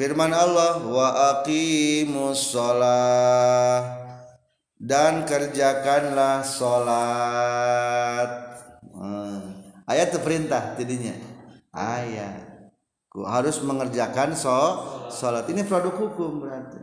Firman 0.00 0.32
Allah 0.32 0.80
wa 0.80 1.36
aqimus 1.36 2.56
sholat 2.56 3.84
dan 4.80 5.28
kerjakanlah 5.28 6.40
hmm. 8.96 9.40
ayat 9.84 10.16
perintah 10.24 10.72
jadinya 10.80 11.12
ayat. 11.76 12.72
Harus 13.12 13.60
mengerjakan 13.60 14.32
so 14.32 14.56
salat 15.12 15.44
ini 15.52 15.68
produk 15.68 15.92
hukum 15.92 16.48
berarti. 16.48 16.80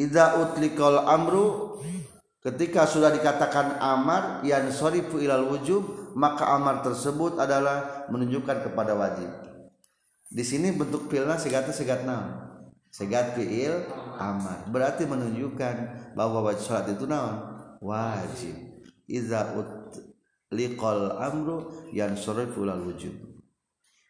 Idza 0.00 0.40
utlikal 0.48 1.04
amru 1.04 1.76
ketika 2.40 2.88
sudah 2.88 3.12
dikatakan 3.12 3.84
amar 3.84 4.40
yang 4.48 4.72
sorifu 4.72 5.20
ilal 5.20 5.52
wujub 5.52 6.05
maka 6.16 6.48
amar 6.56 6.80
tersebut 6.80 7.36
adalah 7.36 8.08
menunjukkan 8.08 8.64
kepada 8.64 8.96
wajib. 8.96 9.28
Di 10.32 10.40
sini 10.40 10.72
bentuk 10.72 11.12
filna 11.12 11.36
segata 11.36 11.70
segat 11.70 12.08
naon 12.08 12.48
segat 12.90 13.36
fiil 13.36 13.84
amar 14.16 14.64
berarti 14.72 15.04
menunjukkan 15.04 15.74
bahwa 16.16 16.48
wajib 16.48 16.64
salat 16.64 16.96
itu 16.96 17.04
naon? 17.04 17.52
Wajib. 17.84 18.56
Idza 19.06 19.54
ut 19.54 20.00
liqal 20.50 21.20
amru 21.20 21.86
yang 21.92 22.16
ulal 22.56 22.82
wujud 22.88 23.36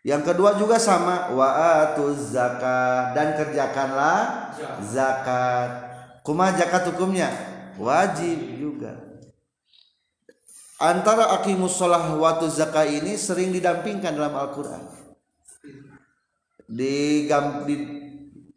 yang 0.07 0.23
kedua 0.23 0.55
juga 0.55 0.79
sama. 0.79 1.35
Waatuz 1.35 2.31
zakat 2.31 3.19
dan 3.19 3.35
kerjakanlah 3.35 4.55
zakat. 4.79 5.71
Kuma 6.23 6.55
zakat 6.55 6.95
hukumnya? 6.95 7.27
Wajib 7.75 8.39
juga 8.55 9.06
antara 10.81 11.33
aqimus 11.41 11.77
shalah 11.77 12.17
wa 12.17 12.37
zakat 12.49 12.93
ini 12.93 13.17
sering 13.17 13.53
didampingkan 13.53 14.13
dalam 14.13 14.35
Al-Qur'an. 14.37 14.83
Di, 16.67 17.31
di 17.65 17.77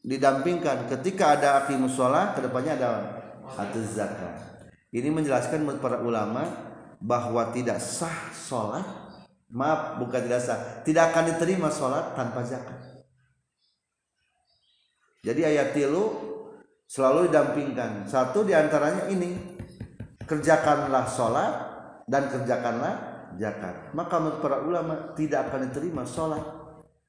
didampingkan 0.10 0.90
ketika 0.90 1.38
ada 1.38 1.64
aqimus 1.64 1.94
shalah 1.94 2.34
ke 2.34 2.42
depannya 2.42 2.74
ada 2.80 2.90
atuz 3.58 3.94
zakat. 3.94 4.50
Ini 4.90 5.14
menjelaskan 5.14 5.62
menurut 5.62 5.82
para 5.86 6.02
ulama 6.02 6.50
bahwa 6.98 7.54
tidak 7.54 7.78
sah 7.78 8.34
sholat 8.34 8.84
maaf 9.54 10.02
bukan 10.02 10.26
tidak 10.26 10.42
sah 10.42 10.82
tidak 10.82 11.14
akan 11.14 11.34
diterima 11.34 11.70
sholat 11.70 12.18
tanpa 12.18 12.42
zakat. 12.42 13.06
Jadi 15.22 15.46
ayat 15.46 15.78
tilu 15.78 16.10
selalu 16.90 17.30
didampingkan. 17.30 18.10
Satu 18.10 18.42
di 18.42 18.58
antaranya 18.58 19.06
ini 19.14 19.38
kerjakanlah 20.26 21.06
sholat 21.06 21.69
dan 22.10 22.28
kerjakanlah 22.34 22.94
zakat. 23.38 23.94
Maka 23.94 24.16
menurut 24.18 24.42
para 24.42 24.58
ulama 24.66 25.14
tidak 25.14 25.48
akan 25.48 25.70
diterima 25.70 26.04
sholat 26.04 26.42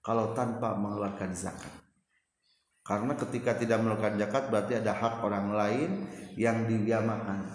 kalau 0.05 0.37
tanpa 0.37 0.77
mengeluarkan 0.77 1.33
zakat. 1.33 1.73
Karena 2.85 3.17
ketika 3.17 3.57
tidak 3.57 3.81
mengeluarkan 3.81 4.21
zakat 4.21 4.45
berarti 4.53 4.73
ada 4.77 4.93
hak 4.93 5.25
orang 5.25 5.57
lain 5.57 5.91
yang 6.37 6.69
didiamakan 6.69 7.49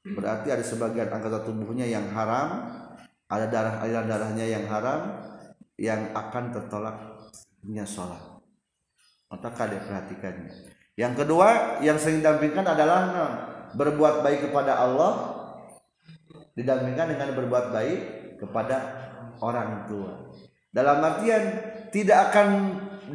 berarti 0.00 0.48
ada 0.48 0.64
sebagian 0.64 1.12
anggota 1.12 1.44
tubuhnya 1.44 1.84
yang 1.84 2.08
haram 2.16 2.72
ada 3.28 3.46
darah 3.52 3.84
aliran 3.84 4.08
darahnya 4.08 4.48
yang 4.48 4.64
haram 4.66 5.20
yang 5.78 6.12
akan 6.12 6.52
tertolaknya 6.52 7.84
sholat. 7.86 8.20
Maka 9.30 9.70
dia 9.70 9.80
perhatikannya. 9.86 10.50
Yang 10.98 11.24
kedua 11.24 11.78
yang 11.80 11.96
sering 11.96 12.18
didampingkan 12.20 12.66
adalah 12.66 13.00
nah, 13.08 13.32
berbuat 13.72 14.26
baik 14.26 14.50
kepada 14.50 14.76
Allah 14.76 15.39
didampingkan 16.60 17.16
dengan 17.16 17.32
berbuat 17.32 17.72
baik 17.72 18.00
kepada 18.36 18.76
orang 19.40 19.88
tua. 19.88 20.28
Dalam 20.68 21.00
artian 21.00 21.42
tidak 21.88 22.30
akan 22.30 22.48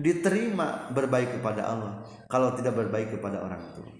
diterima 0.01 0.91
berbaik 0.91 1.39
kepada 1.39 1.71
Allah 1.71 2.03
kalau 2.27 2.57
tidak 2.57 2.75
berbaik 2.75 3.13
kepada 3.13 3.39
orang 3.39 3.63
tua. 3.77 3.93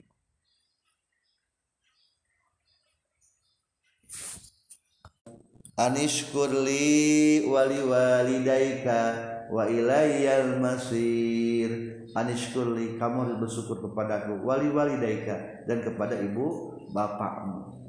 Anishkurli 5.76 7.44
wali 7.52 7.84
walidaika 7.84 9.00
wa 9.52 9.68
ilayyal 9.68 10.58
masir. 10.64 12.00
Anishkurli 12.16 12.96
kamu 12.96 13.28
harus 13.28 13.38
bersyukur 13.44 13.84
kepadaku 13.84 14.40
wali 14.40 14.72
walidaika 14.72 15.68
dan 15.68 15.84
kepada 15.84 16.16
ibu 16.16 16.80
bapakmu 16.96 17.85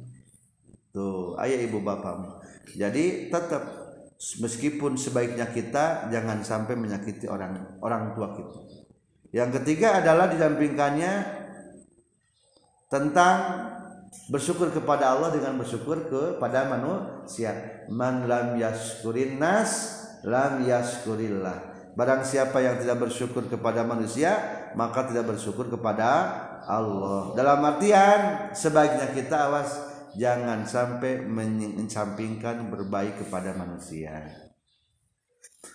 tuh 0.97 1.37
ayah 1.45 1.61
ibu 1.61 1.85
bapakmu. 1.85 2.41
Jadi 2.73 3.29
tetap 3.29 3.63
meskipun 4.41 4.97
sebaiknya 4.97 5.53
kita 5.53 6.09
jangan 6.09 6.41
sampai 6.41 6.73
menyakiti 6.73 7.29
orang 7.29 7.77
orang 7.85 8.17
tua 8.17 8.33
kita. 8.33 8.61
Yang 9.37 9.61
ketiga 9.61 10.01
adalah 10.01 10.33
didampingkannya 10.33 11.13
tentang 12.89 13.37
bersyukur 14.33 14.73
kepada 14.73 15.13
Allah 15.13 15.37
dengan 15.37 15.61
bersyukur 15.61 16.09
kepada 16.09 16.65
manusia. 16.65 17.85
Man 17.93 18.25
lam 18.25 18.57
yaskurin 18.57 19.37
nas 19.37 20.01
lam 20.25 20.65
yaskurillah. 20.65 21.93
Barang 21.93 22.25
siapa 22.25 22.61
yang 22.65 22.81
tidak 22.81 23.05
bersyukur 23.05 23.45
kepada 23.53 23.85
manusia 23.85 24.33
maka 24.73 25.05
tidak 25.13 25.29
bersyukur 25.29 25.69
kepada 25.69 26.09
Allah. 26.65 27.37
Dalam 27.37 27.61
artian 27.61 28.53
sebaiknya 28.57 29.13
kita 29.13 29.53
awas 29.53 29.96
jangan 30.15 30.63
sampai 30.63 31.27
mencampingkan 31.27 32.71
berbaik 32.71 33.27
kepada 33.27 33.57
manusia. 33.59 34.31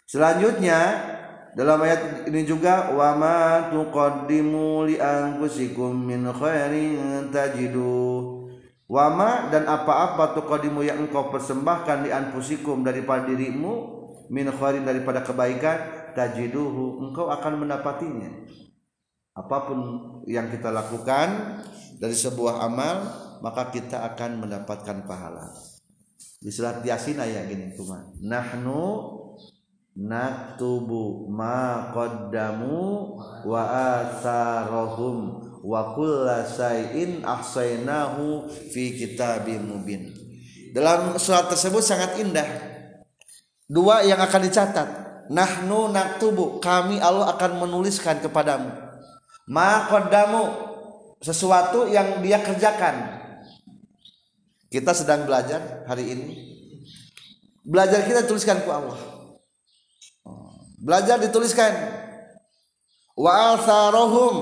Selanjutnya 0.08 0.80
dalam 1.52 1.84
ayat 1.84 2.32
ini 2.32 2.48
juga 2.48 2.96
wa 2.96 3.12
ma 3.20 3.40
tuqaddimu 3.68 4.88
li 4.88 4.96
anfusikum 4.96 5.92
min 5.92 6.24
khairin 6.32 7.28
tajidu. 7.28 8.40
Wama 8.92 9.48
dan 9.48 9.72
apa-apa 9.72 10.36
tuqaddimu 10.36 10.84
yang 10.84 11.08
engkau 11.08 11.32
persembahkan 11.32 12.04
di 12.04 12.10
anfusikum 12.12 12.84
daripada 12.84 13.24
dirimu 13.24 14.04
min 14.28 14.52
khairin 14.52 14.84
daripada 14.84 15.24
kebaikan 15.24 16.12
tajiduhu 16.12 17.00
engkau 17.08 17.32
akan 17.32 17.64
mendapatinya. 17.64 18.32
Apa 19.32 19.64
pun 19.64 19.80
yang 20.28 20.52
kita 20.52 20.76
lakukan 20.76 21.60
dari 22.04 22.12
sebuah 22.12 22.68
amal 22.68 23.21
maka 23.42 23.74
kita 23.74 24.06
akan 24.14 24.46
mendapatkan 24.46 25.04
pahala. 25.10 25.50
Di 26.42 26.50
surat 26.50 26.82
yasin 26.82 27.22
ayat 27.22 27.50
gini 27.50 27.74
cuma 27.78 28.10
nahnu 28.18 29.14
naktubu 29.94 31.30
ma 31.30 31.94
qaddamu 31.94 33.14
wa 33.46 33.62
atharahum 34.02 35.18
wa 35.62 35.94
kulla 35.94 36.42
shay'in 36.46 37.22
ahsaynahu 37.22 38.50
fi 38.50 38.98
kitabim 38.98 39.70
mubin. 39.70 40.10
Dalam 40.74 41.18
surat 41.22 41.46
tersebut 41.52 41.84
sangat 41.84 42.18
indah. 42.18 42.48
Dua 43.70 44.02
yang 44.02 44.18
akan 44.18 44.42
dicatat. 44.42 44.90
Nahnu 45.32 45.94
naktubu 45.94 46.58
kami 46.58 46.98
Allah 46.98 47.38
akan 47.38 47.62
menuliskan 47.64 48.20
kepadamu. 48.20 48.74
Ma 49.46 49.86
qaddamu 49.88 50.72
sesuatu 51.22 51.86
yang 51.86 52.20
dia 52.26 52.42
kerjakan 52.42 53.21
kita 54.72 54.96
sedang 54.96 55.28
belajar 55.28 55.84
hari 55.86 56.16
ini. 56.16 56.28
Belajar 57.68 58.08
kita 58.08 58.24
tuliskan 58.24 58.64
ku 58.64 58.72
Allah. 58.72 58.98
Belajar 60.80 61.20
dituliskan. 61.20 61.76
Wa 63.14 63.60
atharohum 63.60 64.36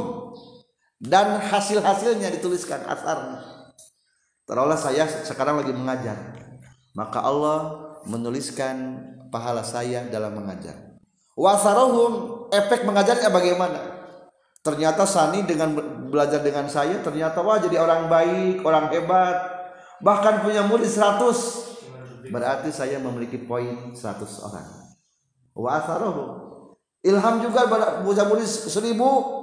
dan 1.01 1.41
hasil-hasilnya 1.41 2.29
dituliskan 2.37 2.85
asarnya. 2.85 3.73
Terolah 4.45 4.77
saya 4.77 5.09
sekarang 5.25 5.65
lagi 5.65 5.73
mengajar. 5.73 6.15
Maka 6.93 7.25
Allah 7.25 7.59
menuliskan 8.05 9.01
pahala 9.33 9.65
saya 9.65 10.05
dalam 10.07 10.37
mengajar. 10.37 10.75
Wasarohum 11.39 12.45
efek 12.51 12.83
mengajarnya 12.83 13.31
bagaimana? 13.31 13.79
Ternyata 14.59 15.07
Sani 15.07 15.47
dengan 15.47 15.71
belajar 16.11 16.43
dengan 16.43 16.67
saya 16.67 16.99
ternyata 16.99 17.39
wah 17.39 17.61
jadi 17.63 17.79
orang 17.79 18.11
baik 18.11 18.59
orang 18.67 18.91
hebat 18.91 19.58
bahkan 19.99 20.43
punya 20.43 20.63
murid 20.63 20.87
100 20.87 22.29
berarti 22.31 22.69
saya 22.71 22.99
memiliki 22.99 23.39
poin 23.39 23.95
100 23.95 24.47
orang. 24.47 24.67
Wa 25.55 25.79
asarohu 25.83 26.23
ilham 27.03 27.35
juga 27.43 27.67
punya 28.03 28.23
murid 28.27 28.47
seribu. 28.47 29.37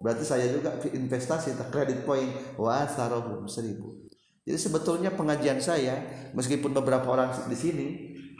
Berarti 0.00 0.24
saya 0.24 0.48
juga 0.48 0.80
investasi 0.80 1.52
kredit 1.68 2.08
point 2.08 2.32
wa 2.56 2.82
asarohu 2.82 3.44
seribu. 3.44 4.00
Jadi 4.48 4.56
sebetulnya 4.56 5.12
pengajian 5.12 5.60
saya 5.60 6.00
meskipun 6.32 6.72
beberapa 6.72 7.04
orang 7.12 7.36
di 7.44 7.56
sini 7.58 7.86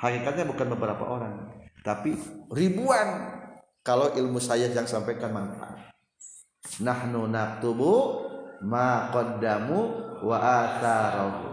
hakikatnya 0.01 0.49
bukan 0.49 0.73
beberapa 0.73 1.05
orang 1.05 1.61
tapi 1.85 2.17
ribuan. 2.53 3.39
Kalau 3.81 4.13
ilmu 4.13 4.37
saya 4.37 4.69
yang 4.69 4.85
sampaikan 4.85 5.33
manfaat. 5.33 5.89
Nahnu 6.85 7.33
naktubu 7.33 8.29
ma 8.61 9.09
qaddamu 9.09 9.81
wa 10.21 10.37
atharahu 10.37 11.50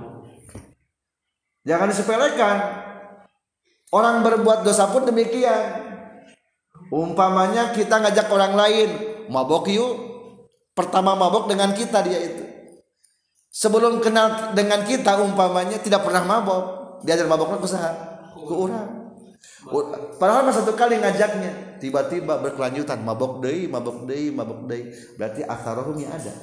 jangan 1.68 1.92
disepelekan 1.92 2.88
Orang 3.88 4.20
berbuat 4.20 4.68
dosa 4.68 4.92
pun 4.92 5.08
demikian. 5.08 5.88
Umpamanya 6.92 7.72
kita 7.72 8.04
ngajak 8.04 8.28
orang 8.28 8.54
lain 8.56 8.90
mabok 9.32 9.72
yuk. 9.72 9.96
Pertama 10.76 11.16
mabok 11.16 11.48
dengan 11.48 11.72
kita 11.72 12.04
dia 12.04 12.20
itu. 12.20 12.44
Sebelum 13.50 14.04
kenal 14.04 14.54
dengan 14.54 14.84
kita 14.84 15.18
umpamanya 15.24 15.80
tidak 15.80 16.04
pernah 16.04 16.22
mabok. 16.28 16.64
Diajar 17.08 17.26
maboknya 17.32 17.64
ke? 17.64 17.68
Ke 18.36 18.54
orang. 18.54 18.88
Padahal 20.20 20.48
satu 20.52 20.76
kali 20.78 21.00
ngajaknya, 21.02 21.80
tiba-tiba 21.82 22.40
berkelanjutan 22.40 23.04
mabok 23.04 23.44
deui, 23.44 23.68
mabok 23.68 24.08
deui, 24.08 24.32
mabok 24.32 24.68
deui. 24.68 24.92
Berarti 25.16 25.44
asarohumnya 25.44 26.08
ada. 26.12 26.36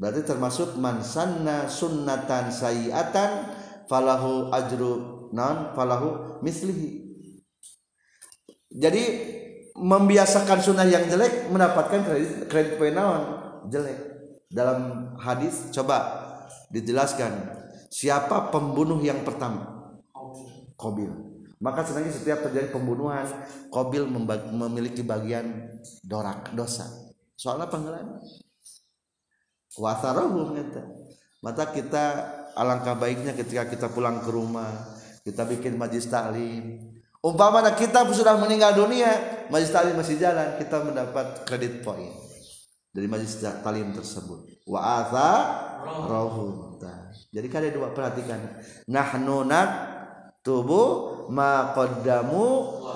Berarti 0.00 0.22
termasuk 0.24 0.76
mansanna 0.80 1.68
sunnatan 1.68 2.48
sayiatan 2.48 3.59
falahu 3.90 4.54
ajru 4.54 5.26
non 5.34 5.74
falahu 5.74 6.38
mislihi. 6.46 7.10
Jadi 8.70 9.02
membiasakan 9.74 10.62
sunnah 10.62 10.86
yang 10.86 11.10
jelek 11.10 11.50
mendapatkan 11.50 12.06
kredit 12.06 12.46
kredit 12.46 12.74
poin 12.78 12.94
jelek. 13.66 13.98
Dalam 14.46 15.12
hadis 15.18 15.74
coba 15.74 15.98
dijelaskan. 16.70 17.58
Siapa 17.90 18.54
pembunuh 18.54 19.02
yang 19.02 19.26
pertama? 19.26 19.90
Kobil. 20.78 21.10
Maka 21.58 21.82
sebenarnya 21.82 22.14
setiap 22.14 22.38
terjadi 22.46 22.70
pembunuhan 22.72 23.26
Kobil 23.68 24.06
memiliki 24.54 25.02
bagian 25.02 25.74
dorak 26.06 26.54
dosa. 26.54 26.86
Soalnya 27.34 27.66
penggalan 27.66 28.22
wasarohum 29.74 30.54
mata 31.40 31.64
kita 31.72 32.04
alangkah 32.56 32.96
baiknya 32.96 33.36
ketika 33.36 33.68
kita 33.68 33.86
pulang 33.90 34.22
ke 34.22 34.30
rumah 34.30 34.70
kita 35.26 35.44
bikin 35.44 35.76
majlis 35.76 36.08
taklim 36.08 36.80
umpama 37.20 37.62
kita 37.76 38.06
sudah 38.10 38.38
meninggal 38.40 38.72
dunia 38.74 39.44
majlis 39.52 39.70
taklim 39.74 39.94
masih 39.98 40.16
jalan 40.16 40.56
kita 40.56 40.80
mendapat 40.80 41.44
kredit 41.44 41.84
poin 41.84 42.10
dari 42.90 43.06
majlis 43.06 43.38
taklim 43.38 43.94
tersebut. 43.94 44.66
Wa 44.66 45.06
asa 45.06 45.30
rohum 46.10 46.70
jadi 47.30 47.46
kalian 47.46 47.74
dua 47.78 47.88
perhatikan. 47.94 48.40
Nahnu 48.90 49.46
nat 49.46 49.70
tubuh 50.42 51.26
ma 51.30 51.70
qaddamu 51.76 52.46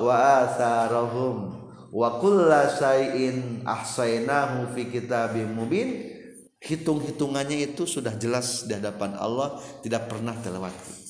wa 0.03 0.15
atharahum 0.43 1.37
wa 1.95 2.09
kulla 2.19 2.67
ahsainahu 3.63 4.75
fi 4.75 4.91
kitabim 4.91 5.55
mubin 5.55 6.14
hitung-hitungannya 6.65 7.61
itu 7.73 7.85
sudah 7.85 8.17
jelas 8.17 8.65
di 8.65 8.73
hadapan 8.73 9.21
Allah 9.21 9.61
tidak 9.85 10.09
pernah 10.09 10.33
terlewati. 10.41 11.05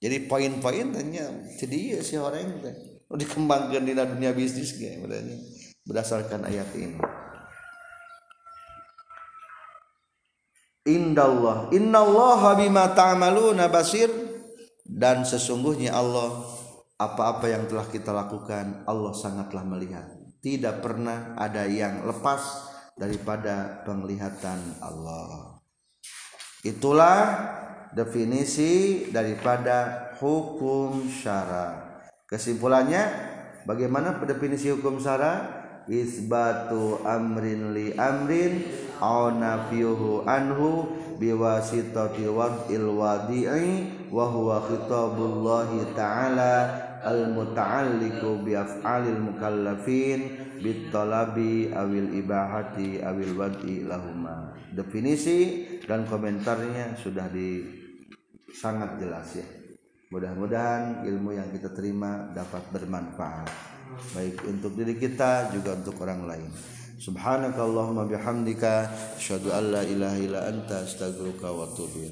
Jadi 0.00 0.16
poin-poin 0.26 0.90
tanya 0.90 1.28
jadi 1.60 1.96
ya 1.96 2.00
si 2.02 2.18
orang 2.18 2.56
itu. 2.58 2.70
Dikembangkan 3.10 3.82
di 3.82 3.92
dunia 3.94 4.32
bisnis 4.34 4.74
kayak 4.74 5.06
berdasarkan 5.86 6.46
ayat 6.46 6.70
ini. 6.78 6.98
Indallah. 10.88 11.68
Innallaha 11.74 12.56
bima 12.58 12.90
ta'maluna 12.96 13.68
basir. 13.68 14.08
Dan 14.90 15.22
sesungguhnya 15.22 15.94
Allah 15.94 16.42
apa-apa 16.98 17.46
yang 17.46 17.70
telah 17.70 17.86
kita 17.86 18.10
lakukan 18.10 18.82
Allah 18.88 19.14
sangatlah 19.14 19.62
melihat. 19.62 20.10
Tidak 20.40 20.80
pernah 20.80 21.36
ada 21.36 21.68
yang 21.68 22.08
lepas 22.08 22.69
daripada 23.00 23.80
penglihatan 23.88 24.76
Allah. 24.84 25.56
Itulah 26.60 27.18
definisi 27.96 29.08
daripada 29.08 30.12
hukum 30.20 31.08
syara. 31.08 32.04
Kesimpulannya 32.28 33.08
bagaimana 33.64 34.20
definisi 34.28 34.68
hukum 34.68 35.00
syara? 35.00 35.58
Isbatu 35.90 37.02
amrin 37.02 37.74
li 37.74 37.90
amrin 37.98 38.62
au 39.02 39.32
anhu 40.22 40.86
biwasitati 41.18 42.30
wad'il 42.30 42.94
wadi'i 42.94 44.08
wa 44.12 44.28
huwa 44.28 44.62
khitabullahi 44.70 45.90
ta'ala 45.96 46.54
al 47.02 47.32
muta'alliqu 47.32 48.44
bi 48.44 48.54
af'alil 48.54 49.18
mukallafin 49.18 50.39
bitolabi 50.60 51.72
awil 51.72 52.12
ibahati 52.14 53.00
awil 53.00 53.34
wadi 53.34 53.82
lahuma 53.84 54.52
definisi 54.70 55.66
dan 55.82 56.06
komentarnya 56.06 56.94
sudah 56.94 57.26
di 57.32 57.64
sangat 58.54 59.00
jelas 59.00 59.28
ya. 59.34 59.46
Mudah-mudahan 60.10 61.06
ilmu 61.06 61.38
yang 61.38 61.54
kita 61.54 61.70
terima 61.70 62.34
dapat 62.34 62.66
bermanfaat. 62.74 63.46
Baik 64.14 64.42
untuk 64.46 64.74
diri 64.74 64.98
kita 64.98 65.54
juga 65.54 65.78
untuk 65.78 66.02
orang 66.02 66.26
lain. 66.26 66.50
Subhanakallahumma 67.00 68.10
bihamdika 68.10 68.90
asyhadu 69.16 69.54
an 69.54 69.64
la 69.70 69.82
ilaha 69.86 70.18
illa 70.18 70.40
anta 70.50 70.82
astaghfiruka 70.84 71.48
wa 71.48 71.64
atubu 71.64 72.10